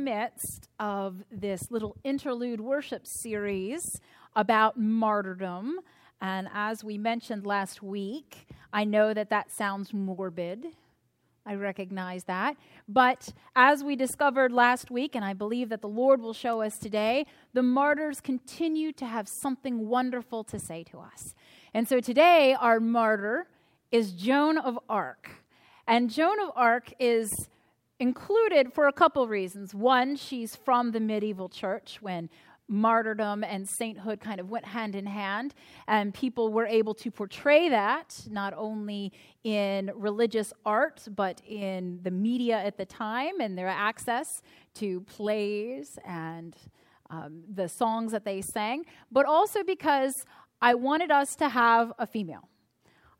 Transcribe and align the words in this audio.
Midst 0.00 0.68
of 0.78 1.22
this 1.30 1.70
little 1.70 1.96
interlude 2.02 2.60
worship 2.60 3.06
series 3.06 4.00
about 4.34 4.78
martyrdom. 4.78 5.80
And 6.20 6.48
as 6.52 6.82
we 6.82 6.98
mentioned 6.98 7.46
last 7.46 7.82
week, 7.82 8.48
I 8.72 8.84
know 8.84 9.14
that 9.14 9.30
that 9.30 9.50
sounds 9.50 9.92
morbid. 9.92 10.66
I 11.46 11.54
recognize 11.54 12.24
that. 12.24 12.56
But 12.86 13.32
as 13.56 13.82
we 13.82 13.96
discovered 13.96 14.52
last 14.52 14.90
week, 14.90 15.14
and 15.14 15.24
I 15.24 15.32
believe 15.32 15.70
that 15.70 15.80
the 15.80 15.88
Lord 15.88 16.20
will 16.20 16.34
show 16.34 16.60
us 16.60 16.78
today, 16.78 17.26
the 17.54 17.62
martyrs 17.62 18.20
continue 18.20 18.92
to 18.92 19.06
have 19.06 19.26
something 19.26 19.88
wonderful 19.88 20.44
to 20.44 20.58
say 20.58 20.84
to 20.84 20.98
us. 20.98 21.34
And 21.72 21.88
so 21.88 22.00
today, 22.00 22.54
our 22.60 22.78
martyr 22.78 23.46
is 23.90 24.12
Joan 24.12 24.58
of 24.58 24.78
Arc. 24.88 25.30
And 25.86 26.10
Joan 26.10 26.38
of 26.40 26.50
Arc 26.54 26.92
is 26.98 27.48
included 28.00 28.72
for 28.72 28.88
a 28.88 28.92
couple 28.92 29.28
reasons. 29.28 29.74
One, 29.74 30.16
she's 30.16 30.56
from 30.56 30.90
the 30.90 31.00
medieval 31.00 31.48
church 31.48 31.98
when 32.00 32.30
martyrdom 32.66 33.42
and 33.42 33.68
sainthood 33.68 34.20
kind 34.20 34.40
of 34.40 34.48
went 34.48 34.64
hand 34.64 34.94
in 34.94 35.04
hand, 35.04 35.54
and 35.88 36.14
people 36.14 36.52
were 36.52 36.66
able 36.66 36.94
to 36.94 37.10
portray 37.10 37.68
that 37.68 38.22
not 38.30 38.54
only 38.56 39.12
in 39.44 39.90
religious 39.94 40.52
art, 40.64 41.06
but 41.14 41.42
in 41.46 41.98
the 42.02 42.10
media 42.10 42.56
at 42.56 42.76
the 42.76 42.86
time 42.86 43.40
and 43.40 43.58
their 43.58 43.68
access 43.68 44.40
to 44.74 45.00
plays 45.02 45.98
and 46.06 46.56
um, 47.10 47.42
the 47.52 47.68
songs 47.68 48.12
that 48.12 48.24
they 48.24 48.40
sang, 48.40 48.84
but 49.10 49.26
also 49.26 49.64
because 49.64 50.24
I 50.62 50.74
wanted 50.74 51.10
us 51.10 51.34
to 51.36 51.48
have 51.48 51.92
a 51.98 52.06
female. 52.06 52.48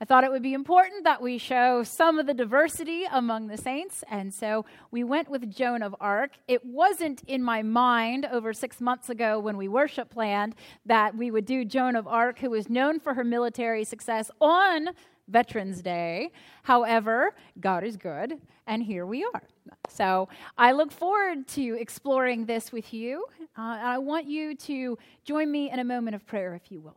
I 0.03 0.06
thought 0.06 0.25
it 0.25 0.31
would 0.31 0.43
be 0.43 0.55
important 0.55 1.05
that 1.05 1.20
we 1.20 1.37
show 1.37 1.83
some 1.83 2.19
of 2.19 2.27
the 2.27 2.33
diversity 2.33 3.05
among 3.12 3.48
the 3.48 3.59
saints, 3.59 4.03
and 4.11 4.33
so 4.33 4.65
we 4.91 5.05
went 5.05 5.29
with 5.29 5.55
Joan 5.55 5.83
of 5.83 5.95
Arc. 6.01 6.39
It 6.48 6.65
wasn't 6.65 7.23
in 7.27 7.43
my 7.43 7.62
mind 7.62 8.25
over 8.33 8.55
six 8.55 8.81
months 8.81 9.11
ago 9.11 9.39
when 9.39 9.59
we 9.59 9.69
worship 9.69 10.09
planned 10.09 10.55
that 10.87 11.15
we 11.15 11.31
would 11.31 11.45
do 11.45 11.67
Joan 11.67 11.97
of 11.97 12.06
Arc, 12.06 12.39
who 12.39 12.48
was 12.48 12.71
known 12.71 12.98
for 12.98 13.12
her 13.12 13.25
military 13.25 13.84
success 13.84 14.31
on 14.41 14.89
Veterans 15.28 15.83
Day. 15.83 16.33
However, 16.62 17.34
God 17.61 17.84
is 17.84 17.98
good, 17.98 18.41
and 18.67 18.83
here 18.83 19.05
we 19.05 19.23
are. 19.34 19.43
So 19.91 20.31
I 20.56 20.73
look 20.73 20.93
forward 20.93 21.47
to 21.48 21.77
exploring 21.78 22.47
this 22.47 22.73
with 22.73 22.95
you. 22.95 23.27
Uh, 23.55 23.77
I 23.83 23.98
want 23.98 24.27
you 24.27 24.55
to 24.55 24.97
join 25.25 25.53
me 25.53 25.71
in 25.71 25.78
a 25.78 25.84
moment 25.84 26.15
of 26.15 26.25
prayer, 26.27 26.55
if 26.55 26.73
you 26.73 26.81
will. 26.81 26.97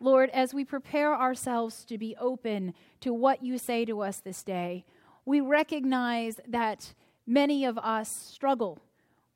Lord, 0.00 0.30
as 0.30 0.54
we 0.54 0.64
prepare 0.64 1.14
ourselves 1.14 1.84
to 1.86 1.98
be 1.98 2.16
open 2.20 2.74
to 3.00 3.12
what 3.12 3.42
you 3.42 3.58
say 3.58 3.84
to 3.84 4.00
us 4.00 4.20
this 4.20 4.42
day, 4.42 4.84
we 5.24 5.40
recognize 5.40 6.40
that 6.46 6.94
many 7.26 7.64
of 7.64 7.76
us 7.78 8.08
struggle 8.08 8.78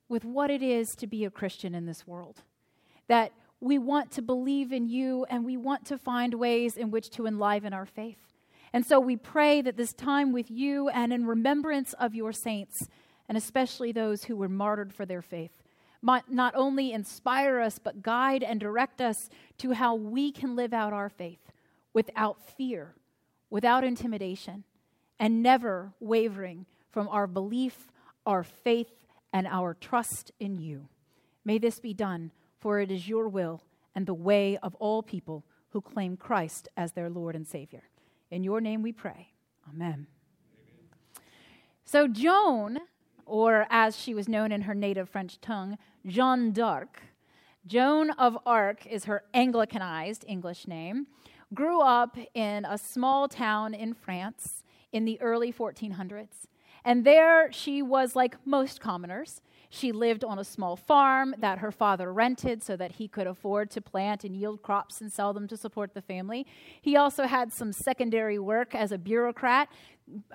with 0.07 0.23
what 0.23 0.49
it 0.49 0.63
is 0.63 0.95
to 0.95 1.07
be 1.07 1.25
a 1.25 1.29
Christian 1.29 1.75
in 1.75 1.85
this 1.85 2.07
world. 2.07 2.43
That 3.07 3.33
we 3.59 3.77
want 3.77 4.11
to 4.11 4.21
believe 4.21 4.71
in 4.71 4.87
you 4.87 5.25
and 5.29 5.45
we 5.45 5.57
want 5.57 5.85
to 5.85 5.97
find 5.97 6.33
ways 6.33 6.77
in 6.77 6.91
which 6.91 7.09
to 7.11 7.25
enliven 7.25 7.73
our 7.73 7.85
faith. 7.85 8.17
And 8.73 8.85
so 8.85 8.99
we 8.99 9.15
pray 9.15 9.61
that 9.61 9.77
this 9.77 9.93
time 9.93 10.31
with 10.31 10.49
you 10.49 10.89
and 10.89 11.13
in 11.13 11.25
remembrance 11.25 11.93
of 11.93 12.15
your 12.15 12.33
saints, 12.33 12.87
and 13.29 13.37
especially 13.37 13.91
those 13.91 14.25
who 14.25 14.35
were 14.35 14.49
martyred 14.49 14.93
for 14.93 15.05
their 15.05 15.21
faith, 15.21 15.62
might 16.03 16.29
not 16.29 16.53
only 16.55 16.91
inspire 16.91 17.61
us, 17.61 17.79
but 17.79 18.03
guide 18.03 18.43
and 18.43 18.59
direct 18.59 18.99
us 18.99 19.29
to 19.57 19.71
how 19.71 19.95
we 19.95 20.31
can 20.31 20.55
live 20.55 20.73
out 20.73 20.91
our 20.91 21.09
faith 21.09 21.51
without 21.93 22.41
fear, 22.41 22.93
without 23.49 23.85
intimidation, 23.85 24.65
and 25.17 25.41
never 25.41 25.93
wavering 26.01 26.65
from 26.91 27.07
our 27.07 27.25
belief, 27.25 27.87
our 28.25 28.43
faith, 28.43 28.91
and 29.31 29.47
our 29.47 29.73
trust 29.73 30.31
in 30.39 30.59
you. 30.59 30.89
May 31.45 31.57
this 31.57 31.79
be 31.79 31.93
done, 31.93 32.31
for 32.59 32.79
it 32.79 32.91
is 32.91 33.07
your 33.07 33.29
will 33.29 33.63
and 33.95 34.05
the 34.05 34.13
way 34.13 34.57
of 34.57 34.75
all 34.75 35.03
people 35.03 35.45
who 35.69 35.79
claim 35.79 36.17
Christ 36.17 36.67
as 36.75 36.91
their 36.91 37.09
Lord 37.09 37.35
and 37.35 37.47
Savior. 37.47 37.83
In 38.29 38.43
your 38.43 38.59
name 38.59 38.81
we 38.81 38.91
pray. 38.91 39.29
Amen. 39.69 39.87
Amen. 39.87 40.07
So, 41.85 42.07
Joan 42.07 42.79
or 43.25 43.65
as 43.69 43.97
she 43.97 44.13
was 44.13 44.27
known 44.27 44.51
in 44.51 44.61
her 44.61 44.73
native 44.73 45.09
French 45.09 45.39
tongue, 45.41 45.77
Jeanne 46.05 46.51
d'Arc. 46.51 47.01
Joan 47.65 48.11
of 48.11 48.37
Arc 48.45 48.85
is 48.85 49.05
her 49.05 49.23
Anglicanized 49.33 50.25
English 50.27 50.67
name. 50.67 51.07
Grew 51.53 51.81
up 51.81 52.17
in 52.33 52.65
a 52.65 52.77
small 52.77 53.27
town 53.27 53.73
in 53.73 53.93
France 53.93 54.63
in 54.91 55.05
the 55.05 55.19
early 55.21 55.53
1400s. 55.53 56.47
And 56.83 57.05
there 57.05 57.51
she 57.51 57.81
was 57.81 58.15
like 58.15 58.35
most 58.45 58.81
commoners. 58.81 59.41
She 59.69 59.91
lived 59.91 60.23
on 60.23 60.37
a 60.37 60.43
small 60.43 60.75
farm 60.75 61.33
that 61.39 61.59
her 61.59 61.71
father 61.71 62.11
rented 62.11 62.61
so 62.61 62.75
that 62.75 62.93
he 62.93 63.07
could 63.07 63.25
afford 63.25 63.71
to 63.71 63.81
plant 63.81 64.23
and 64.23 64.35
yield 64.35 64.61
crops 64.61 64.99
and 64.99 65.11
sell 65.11 65.33
them 65.33 65.47
to 65.47 65.57
support 65.57 65.93
the 65.93 66.01
family. 66.01 66.45
He 66.81 66.97
also 66.97 67.25
had 67.25 67.51
some 67.53 67.71
secondary 67.71 68.37
work 68.37 68.75
as 68.75 68.91
a 68.91 68.97
bureaucrat, 68.97 69.69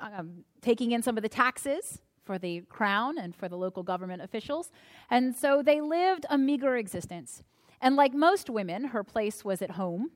um, 0.00 0.44
taking 0.62 0.92
in 0.92 1.02
some 1.02 1.16
of 1.16 1.22
the 1.22 1.28
taxes 1.28 2.00
for 2.28 2.38
the 2.38 2.60
crown 2.68 3.16
and 3.16 3.34
for 3.34 3.48
the 3.48 3.56
local 3.56 3.82
government 3.82 4.20
officials. 4.20 4.70
And 5.08 5.34
so 5.34 5.62
they 5.62 5.80
lived 5.80 6.26
a 6.28 6.36
meager 6.36 6.76
existence. 6.76 7.42
And 7.80 7.96
like 7.96 8.12
most 8.12 8.50
women, 8.50 8.84
her 8.88 9.02
place 9.02 9.46
was 9.46 9.62
at 9.62 9.70
home. 9.70 10.10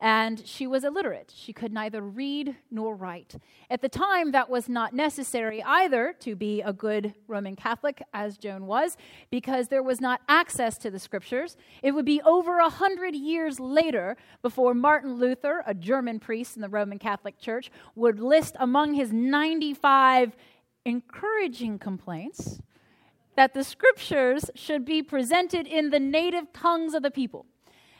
And 0.00 0.46
she 0.46 0.68
was 0.68 0.84
illiterate. 0.84 1.34
She 1.36 1.52
could 1.52 1.72
neither 1.72 2.00
read 2.00 2.54
nor 2.70 2.94
write. 2.94 3.34
At 3.68 3.82
the 3.82 3.88
time, 3.88 4.30
that 4.30 4.48
was 4.48 4.68
not 4.68 4.94
necessary 4.94 5.60
either 5.64 6.14
to 6.20 6.36
be 6.36 6.62
a 6.62 6.72
good 6.72 7.14
Roman 7.26 7.56
Catholic, 7.56 8.00
as 8.14 8.38
Joan 8.38 8.66
was, 8.66 8.96
because 9.28 9.66
there 9.66 9.82
was 9.82 10.00
not 10.00 10.20
access 10.28 10.78
to 10.78 10.92
the 10.92 11.00
scriptures. 11.00 11.56
It 11.82 11.90
would 11.90 12.04
be 12.04 12.22
over 12.22 12.60
a 12.60 12.70
hundred 12.70 13.16
years 13.16 13.58
later 13.58 14.16
before 14.42 14.72
Martin 14.74 15.14
Luther, 15.14 15.64
a 15.66 15.74
German 15.74 16.20
priest 16.20 16.54
in 16.54 16.62
the 16.62 16.68
Roman 16.68 17.00
Catholic 17.00 17.40
Church, 17.40 17.68
would 17.96 18.20
list 18.20 18.54
among 18.60 18.94
his 18.94 19.12
95 19.12 20.36
encouraging 20.88 21.78
complaints 21.78 22.60
that 23.36 23.54
the 23.54 23.62
scriptures 23.62 24.50
should 24.54 24.84
be 24.84 25.02
presented 25.02 25.66
in 25.66 25.90
the 25.90 26.00
native 26.00 26.52
tongues 26.52 26.94
of 26.94 27.02
the 27.02 27.10
people. 27.10 27.46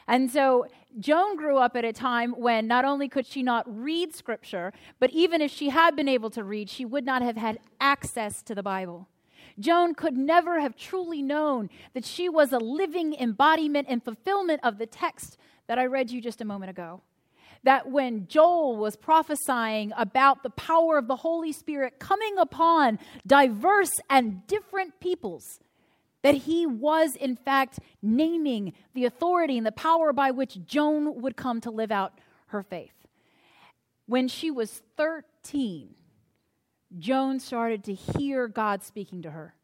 And 0.07 0.29
so 0.29 0.65
Joan 0.97 1.37
grew 1.37 1.57
up 1.57 1.75
at 1.75 1.85
a 1.85 1.93
time 1.93 2.31
when 2.31 2.67
not 2.67 2.83
only 2.83 3.07
could 3.07 3.27
she 3.27 3.43
not 3.43 3.63
read 3.67 4.15
scripture, 4.15 4.73
but 4.99 5.11
even 5.11 5.39
if 5.39 5.51
she 5.51 5.69
had 5.69 5.95
been 5.95 6.09
able 6.09 6.31
to 6.31 6.43
read, 6.43 6.67
she 6.67 6.83
would 6.83 7.05
not 7.05 7.21
have 7.21 7.37
had 7.37 7.59
access 7.79 8.41
to 8.41 8.55
the 8.55 8.63
Bible. 8.63 9.07
Joan 9.59 9.93
could 9.93 10.17
never 10.17 10.59
have 10.59 10.75
truly 10.75 11.21
known 11.21 11.69
that 11.93 12.05
she 12.05 12.27
was 12.27 12.51
a 12.51 12.57
living 12.57 13.13
embodiment 13.13 13.87
and 13.87 14.03
fulfillment 14.03 14.61
of 14.63 14.79
the 14.79 14.87
text 14.87 15.37
that 15.67 15.77
I 15.77 15.85
read 15.85 16.09
you 16.09 16.21
just 16.21 16.41
a 16.41 16.45
moment 16.45 16.71
ago 16.71 17.01
that 17.63 17.89
when 17.89 18.27
Joel 18.27 18.77
was 18.77 18.95
prophesying 18.95 19.91
about 19.97 20.43
the 20.43 20.49
power 20.49 20.97
of 20.97 21.07
the 21.07 21.17
Holy 21.17 21.51
Spirit 21.51 21.99
coming 21.99 22.37
upon 22.37 22.99
diverse 23.27 23.91
and 24.09 24.45
different 24.47 24.99
peoples, 24.99 25.59
that 26.21 26.35
he 26.35 26.65
was, 26.65 27.15
in 27.15 27.35
fact, 27.35 27.79
naming 28.01 28.73
the 28.93 29.05
authority 29.05 29.57
and 29.57 29.65
the 29.65 29.71
power 29.71 30.11
by 30.13 30.31
which 30.31 30.65
Joan 30.65 31.21
would 31.21 31.35
come 31.35 31.61
to 31.61 31.71
live 31.71 31.91
out 31.91 32.19
her 32.47 32.63
faith. 32.63 32.93
When 34.05 34.27
she 34.27 34.51
was 34.51 34.81
13, 34.97 35.95
Joan 36.97 37.39
started 37.39 37.83
to 37.85 37.93
hear 37.93 38.47
God 38.47 38.83
speaking 38.83 39.21
to 39.21 39.31
her. 39.31 39.55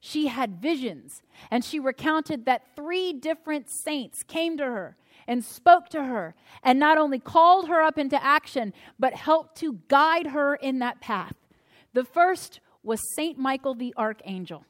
She 0.00 0.28
had 0.28 0.62
visions, 0.62 1.22
and 1.50 1.62
she 1.62 1.78
recounted 1.78 2.46
that 2.46 2.74
three 2.74 3.12
different 3.12 3.68
saints 3.68 4.22
came 4.22 4.56
to 4.56 4.64
her 4.64 4.96
and 5.26 5.44
spoke 5.44 5.88
to 5.90 6.04
her 6.04 6.34
and 6.62 6.78
not 6.78 6.98
only 6.98 7.18
called 7.18 7.68
her 7.68 7.82
up 7.82 7.98
into 7.98 8.22
action, 8.22 8.72
but 8.98 9.14
helped 9.14 9.56
to 9.58 9.78
guide 9.88 10.28
her 10.28 10.54
in 10.54 10.78
that 10.80 11.00
path. 11.00 11.34
The 11.92 12.04
first 12.04 12.60
was 12.82 13.00
St. 13.14 13.38
Michael 13.38 13.74
the 13.74 13.94
Archangel. 13.96 14.64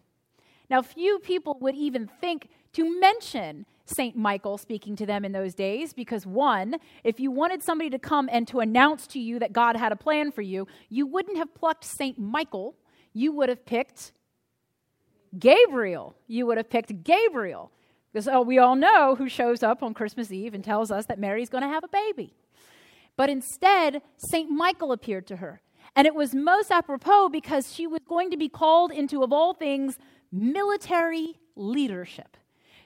Now, 0.69 0.83
few 0.83 1.19
people 1.19 1.59
would 1.61 1.75
even 1.75 2.09
think 2.21 2.49
to 2.75 3.01
mention 3.01 3.67
St. 3.87 4.17
Michael 4.17 4.57
speaking 4.57 4.95
to 4.97 5.07
them 5.07 5.25
in 5.25 5.33
those 5.33 5.55
days 5.55 5.93
because, 5.93 6.25
one, 6.25 6.77
if 7.03 7.19
you 7.19 7.31
wanted 7.33 7.63
somebody 7.63 7.91
to 7.91 7.99
come 7.99 8.29
and 8.31 8.47
to 8.49 8.61
announce 8.61 9.07
to 9.09 9.19
you 9.19 9.41
that 9.41 9.53
God 9.53 9.77
had 9.77 9.91
a 9.91 9.97
plan 9.97 10.31
for 10.31 10.43
you, 10.43 10.69
you 10.89 11.07
wouldn't 11.07 11.37
have 11.37 11.53
plucked 11.55 11.85
St. 11.85 12.19
Michael. 12.19 12.77
You 13.13 13.33
would 13.33 13.49
have 13.49 13.67
picked 13.67 14.13
Gabriel. 15.37 16.15
You 16.29 16.47
would 16.47 16.57
have 16.57 16.71
picked 16.71 17.03
Gabriel. 17.03 17.73
Because 18.13 18.29
oh, 18.29 18.43
we 18.43 18.59
all 18.59 18.77
know 18.77 19.15
who 19.15 19.29
shows 19.29 19.63
up 19.63 19.83
on 19.83 19.95
Christmas 19.95 20.33
Eve 20.33 20.55
and 20.55 20.65
tells 20.65 20.91
us 20.91 21.07
that 21.07 21.19
Mary's 21.19 21.49
going 21.49 21.63
to 21.63 21.69
have 21.69 21.85
a 21.85 21.89
baby. 21.89 22.35
But 23.17 23.31
instead, 23.31 24.03
St. 24.17 24.51
Michael 24.51 24.93
appeared 24.93 25.27
to 25.29 25.37
her. 25.37 25.61
And 25.95 26.07
it 26.07 26.15
was 26.15 26.35
most 26.35 26.71
apropos 26.71 27.29
because 27.29 27.73
she 27.73 27.87
was 27.87 28.01
going 28.09 28.31
to 28.31 28.37
be 28.37 28.49
called 28.49 28.93
into, 28.93 29.23
of 29.23 29.33
all 29.33 29.55
things, 29.55 29.99
military 30.33 31.35
leadership. 31.57 32.37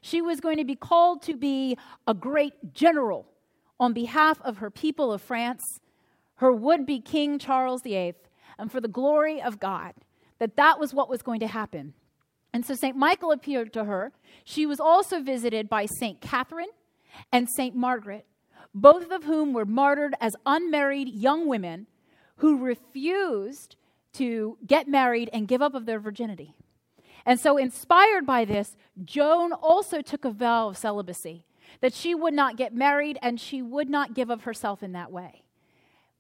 She 0.01 0.21
was 0.21 0.41
going 0.41 0.59
to 0.59 0.65
be 0.65 0.77
called 0.77 1.23
to 1.23 1.37
be 1.37 1.79
a 2.07 2.15
great 2.15 2.75
general 2.75 3.27
on 3.81 3.93
behalf 3.93 4.41
of 4.43 4.59
her 4.59 4.71
people 4.71 5.13
of 5.13 5.23
France, 5.23 5.81
her 6.37 6.53
would 6.53 6.87
be 6.87 7.01
King 7.01 7.39
Charles 7.39 7.83
VIII, 7.83 8.15
and 8.59 8.71
for 8.71 8.81
the 8.81 8.89
glory 8.89 9.41
of 9.41 9.59
God, 9.59 9.95
that 10.39 10.57
that 10.57 10.79
was 10.79 10.95
what 10.95 11.09
was 11.09 11.23
going 11.23 11.41
to 11.41 11.47
happen. 11.47 11.95
And 12.55 12.65
so 12.65 12.75
St. 12.75 12.97
Michael 12.97 13.33
appeared 13.33 13.73
to 13.73 13.85
her. 13.85 14.13
She 14.45 14.65
was 14.65 14.79
also 14.79 15.21
visited 15.21 15.69
by 15.69 15.87
St. 15.87 16.21
Catherine 16.21 16.69
and 17.33 17.49
St. 17.49 17.75
Margaret, 17.75 18.27
both 18.73 19.11
of 19.11 19.25
whom 19.25 19.53
were 19.53 19.65
martyred 19.65 20.15
as 20.21 20.37
unmarried 20.47 21.09
young 21.09 21.49
women 21.49 21.89
who 22.37 22.65
refused 22.65 23.75
to 24.13 24.57
get 24.65 24.87
married 24.87 25.29
and 25.33 25.49
give 25.49 25.63
up 25.63 25.75
of 25.75 25.85
their 25.85 25.99
virginity. 25.99 26.55
And 27.27 27.41
so, 27.41 27.57
inspired 27.57 28.25
by 28.25 28.45
this, 28.45 28.77
Joan 29.05 29.53
also 29.53 30.01
took 30.01 30.25
a 30.25 30.31
vow 30.31 30.69
of 30.69 30.79
celibacy 30.79 31.45
that 31.81 31.93
she 31.93 32.15
would 32.15 32.35
not 32.35 32.57
get 32.57 32.73
married 32.73 33.19
and 33.21 33.41
she 33.41 33.63
would 33.63 33.91
not 33.91 34.15
give 34.15 34.31
of 34.31 34.43
herself 34.43 34.81
in 34.81 34.93
that 34.93 35.11
way. 35.11 35.44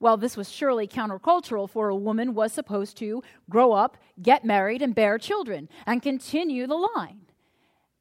Well, 0.00 0.16
this 0.16 0.36
was 0.36 0.50
surely 0.50 0.86
countercultural, 0.86 1.68
for 1.70 1.88
a 1.88 1.96
woman 1.96 2.34
was 2.34 2.52
supposed 2.52 2.96
to 2.98 3.22
grow 3.48 3.72
up, 3.72 3.96
get 4.20 4.44
married, 4.44 4.82
and 4.82 4.94
bear 4.94 5.18
children 5.18 5.68
and 5.86 6.02
continue 6.02 6.66
the 6.66 6.90
line. 6.96 7.20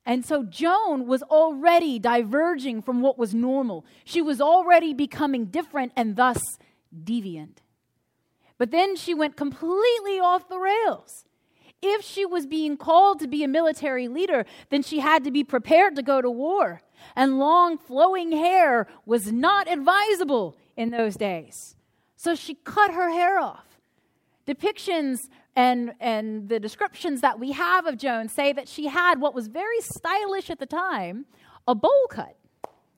And 0.06 0.26
so 0.26 0.44
Joan 0.44 1.08
was 1.08 1.24
already 1.24 1.98
diverging 1.98 2.82
from 2.82 3.02
what 3.02 3.18
was 3.18 3.34
normal. 3.34 3.86
She 4.04 4.22
was 4.22 4.42
already 4.42 4.94
becoming 4.94 5.46
different 5.46 5.94
and 5.96 6.16
thus 6.16 6.42
deviant. 6.94 7.60
But 8.58 8.72
then 8.72 8.96
she 8.96 9.14
went 9.14 9.38
completely 9.38 10.20
off 10.20 10.50
the 10.50 10.60
rails. 10.60 11.26
If 11.82 12.04
she 12.04 12.26
was 12.26 12.46
being 12.46 12.78
called 12.78 13.20
to 13.20 13.28
be 13.28 13.44
a 13.44 13.48
military 13.48 14.08
leader, 14.08 14.46
then 14.70 14.84
she 14.84 15.00
had 15.00 15.24
to 15.24 15.32
be 15.32 15.44
prepared 15.44 15.96
to 15.96 16.04
go 16.04 16.22
to 16.22 16.30
war. 16.30 16.82
And 17.16 17.40
long 17.40 17.78
flowing 17.78 18.32
hair 18.32 18.88
was 19.06 19.32
not 19.32 19.70
advisable 19.70 20.58
in 20.78 20.92
those 20.92 21.16
days. 21.16 21.76
So 22.24 22.36
she 22.36 22.54
cut 22.56 22.94
her 22.94 23.12
hair 23.12 23.38
off. 23.38 23.66
Depictions 24.48 25.18
and, 25.58 25.92
and 26.00 26.48
the 26.48 26.58
descriptions 26.58 27.20
that 27.20 27.38
we 27.38 27.52
have 27.52 27.86
of 27.86 27.98
Joan 27.98 28.30
say 28.30 28.54
that 28.54 28.70
she 28.70 28.88
had 28.88 29.20
what 29.20 29.36
was 29.36 29.48
very 29.48 29.82
stylish 29.82 30.50
at 30.50 30.60
the 30.60 30.66
time 30.66 31.26
a 31.68 31.76
bowl 31.76 32.08
cut, 32.10 32.38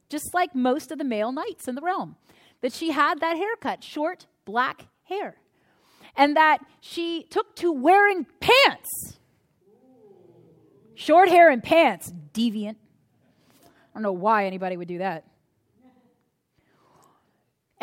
just 0.10 0.34
like 0.36 0.54
most 0.54 0.92
of 0.92 1.00
the 1.00 1.04
male 1.04 1.32
knights 1.32 1.68
in 1.68 1.74
the 1.74 1.82
realm. 1.82 2.18
That 2.62 2.72
she 2.72 2.92
had 2.92 3.20
that 3.22 3.36
haircut, 3.36 3.84
short 3.84 4.28
black 4.46 4.88
hair 5.06 5.38
and 6.16 6.36
that 6.36 6.60
she 6.80 7.24
took 7.24 7.56
to 7.56 7.72
wearing 7.72 8.28
pants. 8.40 9.18
Short 10.94 11.30
hair 11.30 11.50
and 11.50 11.64
pants, 11.64 12.14
deviant. 12.32 12.76
I 12.76 13.96
don't 13.96 14.04
know 14.04 14.14
why 14.14 14.46
anybody 14.46 14.78
would 14.78 14.88
do 14.88 15.00
that. 15.00 15.26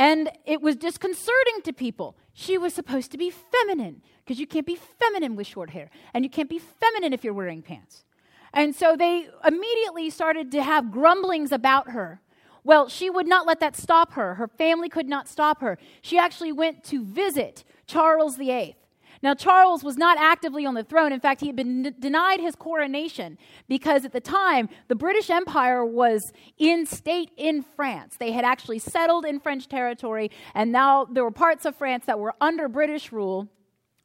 And 0.03 0.31
it 0.45 0.61
was 0.61 0.75
disconcerting 0.75 1.63
to 1.63 1.73
people. 1.73 2.17
She 2.33 2.59
was 2.59 2.75
supposed 2.75 3.13
to 3.13 3.19
be 3.19 3.31
feminine 3.31 4.03
because 4.19 4.41
you 4.41 4.49
can't 4.49 4.67
be 4.67 4.75
feminine 4.75 5.37
with 5.37 5.47
short 5.47 5.71
hair, 5.71 5.91
and 6.13 6.25
you 6.25 6.29
can't 6.29 6.49
be 6.49 6.59
feminine 6.59 7.13
if 7.13 7.23
you're 7.23 7.33
wearing 7.33 7.63
pants. 7.63 8.05
And 8.53 8.75
so 8.75 8.97
they 8.97 9.29
immediately 9.47 10.11
started 10.11 10.51
to 10.51 10.63
have 10.65 10.91
grumblings 10.91 11.53
about 11.53 11.91
her. 11.91 12.21
Well, 12.65 12.89
she 12.89 13.11
would 13.11 13.29
not 13.29 13.47
let 13.47 13.61
that 13.61 13.77
stop 13.77 14.15
her. 14.15 14.35
Her 14.35 14.49
family 14.49 14.89
could 14.89 15.09
not 15.09 15.29
stop 15.29 15.61
her. 15.61 15.79
She 16.01 16.19
actually 16.19 16.51
went 16.51 16.83
to 16.87 17.05
visit 17.05 17.63
Charles 17.87 18.35
VIII. 18.39 18.75
Now, 19.23 19.35
Charles 19.35 19.85
was 19.85 19.97
not 19.97 20.19
actively 20.19 20.67
on 20.67 20.75
the 20.75 20.83
throne. 20.83 21.13
In 21.13 21.21
fact, 21.21 21.41
he 21.41 21.47
had 21.47 21.57
been 21.57 21.95
denied 21.99 22.41
his 22.41 22.57
coronation 22.57 23.39
because 23.69 24.05
at 24.05 24.13
the 24.13 24.21
time, 24.21 24.69
the 24.89 24.97
British 24.97 25.31
Empire 25.31 25.85
was 25.85 26.33
in 26.59 26.87
state 26.87 27.31
in 27.37 27.63
France. 27.63 28.17
They 28.19 28.33
had 28.33 28.45
actually 28.45 28.81
settled 28.81 29.25
in 29.25 29.39
French 29.39 29.69
territory, 29.69 30.31
and 30.55 30.73
now 30.73 31.05
there 31.05 31.23
were 31.23 31.31
parts 31.31 31.65
of 31.65 31.77
France 31.77 32.05
that 32.07 32.19
were 32.19 32.35
under 32.41 32.69
British 32.69 33.13
rule. 33.13 33.49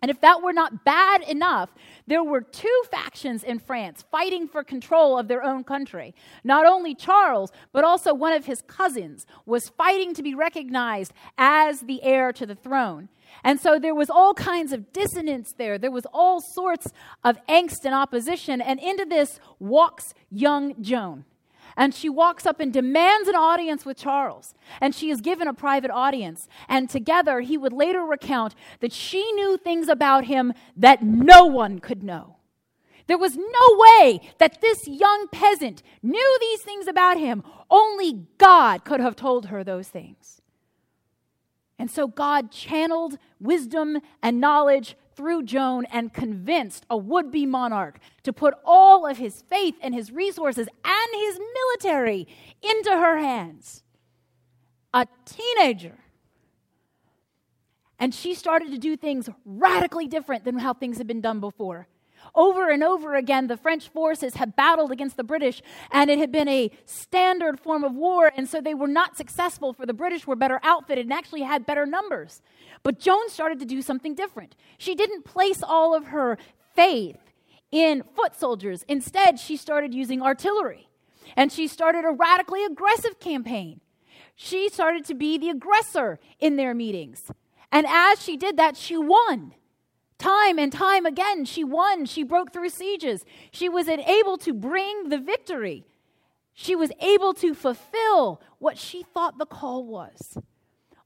And 0.01 0.11
if 0.11 0.21
that 0.21 0.43
were 0.43 0.53
not 0.53 0.85
bad 0.85 1.23
enough, 1.23 1.69
there 2.05 2.23
were 2.23 2.41
two 2.41 2.81
factions 2.91 3.43
in 3.43 3.57
France 3.57 4.05
fighting 4.11 4.47
for 4.47 4.63
control 4.63 5.17
of 5.17 5.27
their 5.27 5.43
own 5.43 5.63
country. 5.63 6.13
Not 6.43 6.67
only 6.67 6.93
Charles, 6.93 7.51
but 7.71 7.83
also 7.83 8.13
one 8.13 8.33
of 8.33 8.45
his 8.45 8.61
cousins 8.61 9.25
was 9.47 9.69
fighting 9.69 10.13
to 10.13 10.21
be 10.21 10.35
recognized 10.35 11.13
as 11.37 11.81
the 11.81 12.03
heir 12.03 12.31
to 12.33 12.45
the 12.45 12.53
throne. 12.53 13.09
And 13.43 13.59
so 13.59 13.79
there 13.79 13.95
was 13.95 14.11
all 14.11 14.35
kinds 14.35 14.71
of 14.71 14.93
dissonance 14.93 15.53
there. 15.57 15.79
There 15.79 15.91
was 15.91 16.05
all 16.13 16.41
sorts 16.41 16.91
of 17.23 17.43
angst 17.47 17.83
and 17.83 17.95
opposition. 17.95 18.61
And 18.61 18.79
into 18.79 19.05
this 19.05 19.39
walks 19.59 20.13
young 20.29 20.81
Joan. 20.81 21.25
And 21.77 21.93
she 21.93 22.09
walks 22.09 22.47
up 22.47 22.59
and 22.59 22.73
demands 22.73 23.29
an 23.29 23.35
audience 23.35 23.85
with 23.85 23.97
Charles. 23.97 24.55
And 24.81 24.95
she 24.95 25.11
is 25.11 25.21
given 25.21 25.47
a 25.47 25.53
private 25.53 25.91
audience. 25.91 26.47
And 26.67 26.89
together, 26.89 27.41
he 27.41 27.55
would 27.55 27.71
later 27.71 28.01
recount 28.01 28.55
that 28.79 28.91
she 28.91 29.31
knew 29.33 29.57
things 29.57 29.87
about 29.87 30.25
him 30.25 30.53
that 30.75 31.03
no 31.03 31.45
one 31.45 31.77
could 31.77 32.01
know. 32.01 32.37
There 33.05 33.17
was 33.17 33.37
no 33.37 33.77
way 33.77 34.19
that 34.39 34.59
this 34.59 34.87
young 34.87 35.27
peasant 35.31 35.83
knew 36.01 36.37
these 36.41 36.61
things 36.61 36.87
about 36.87 37.17
him. 37.17 37.43
Only 37.69 38.25
God 38.37 38.83
could 38.83 38.99
have 38.99 39.15
told 39.15 39.45
her 39.45 39.63
those 39.63 39.87
things. 39.87 40.41
And 41.79 41.91
so 41.91 42.07
God 42.07 42.51
channeled 42.51 43.19
wisdom 43.39 44.01
and 44.23 44.41
knowledge 44.41 44.95
through 45.17 45.43
Joan 45.43 45.85
and 45.85 46.13
convinced 46.13 46.85
a 46.91 46.95
would 46.95 47.31
be 47.31 47.47
monarch 47.47 47.99
to 48.21 48.31
put 48.31 48.53
all 48.63 49.07
of 49.07 49.17
his 49.17 49.41
faith 49.49 49.75
and 49.81 49.93
his 49.93 50.11
resources 50.11 50.67
and 50.85 51.21
his 51.21 51.39
military 51.55 52.27
into 52.61 52.91
her 52.91 53.17
hands. 53.17 53.83
A 54.93 55.07
teenager. 55.25 55.97
And 57.99 58.13
she 58.13 58.35
started 58.35 58.69
to 58.71 58.77
do 58.77 58.95
things 58.95 59.27
radically 59.43 60.07
different 60.07 60.45
than 60.45 60.59
how 60.59 60.73
things 60.73 60.99
had 60.99 61.07
been 61.07 61.21
done 61.21 61.39
before. 61.39 61.87
Over 62.35 62.69
and 62.69 62.83
over 62.83 63.15
again, 63.15 63.47
the 63.47 63.57
French 63.57 63.89
forces 63.89 64.35
had 64.35 64.55
battled 64.55 64.91
against 64.91 65.17
the 65.17 65.23
British, 65.23 65.61
and 65.91 66.09
it 66.09 66.19
had 66.19 66.31
been 66.31 66.47
a 66.47 66.71
standard 66.85 67.59
form 67.59 67.83
of 67.83 67.93
war, 67.93 68.31
and 68.35 68.47
so 68.47 68.61
they 68.61 68.73
were 68.73 68.87
not 68.87 69.17
successful, 69.17 69.73
for 69.73 69.85
the 69.85 69.93
British 69.93 70.27
were 70.27 70.35
better 70.35 70.59
outfitted 70.63 71.05
and 71.05 71.13
actually 71.13 71.41
had 71.41 71.65
better 71.65 71.85
numbers. 71.85 72.41
But 72.83 72.99
Joan 72.99 73.29
started 73.29 73.59
to 73.59 73.65
do 73.65 73.81
something 73.81 74.15
different. 74.15 74.55
She 74.77 74.95
didn't 74.95 75.25
place 75.25 75.63
all 75.63 75.95
of 75.95 76.07
her 76.07 76.37
faith 76.75 77.17
in 77.71 78.03
foot 78.15 78.35
soldiers. 78.35 78.83
Instead, 78.87 79.39
she 79.39 79.57
started 79.57 79.93
using 79.93 80.21
artillery, 80.21 80.89
and 81.35 81.51
she 81.51 81.67
started 81.67 82.05
a 82.05 82.11
radically 82.11 82.63
aggressive 82.63 83.19
campaign. 83.19 83.81
She 84.35 84.69
started 84.69 85.03
to 85.05 85.15
be 85.15 85.37
the 85.37 85.49
aggressor 85.49 86.19
in 86.39 86.57
their 86.57 86.73
meetings. 86.73 87.31
And 87.71 87.85
as 87.87 88.21
she 88.21 88.37
did 88.37 88.55
that, 88.57 88.77
she 88.77 88.95
won. 88.95 89.53
Time 90.17 90.57
and 90.57 90.71
time 90.71 91.05
again, 91.05 91.45
she 91.45 91.63
won. 91.63 92.05
She 92.05 92.23
broke 92.23 92.51
through 92.51 92.69
sieges. 92.69 93.23
She 93.51 93.69
was 93.69 93.87
able 93.87 94.37
to 94.39 94.53
bring 94.53 95.09
the 95.09 95.19
victory. 95.19 95.85
She 96.53 96.75
was 96.75 96.91
able 96.99 97.33
to 97.35 97.53
fulfill 97.53 98.41
what 98.57 98.79
she 98.79 99.03
thought 99.03 99.37
the 99.37 99.45
call 99.45 99.85
was. 99.85 100.37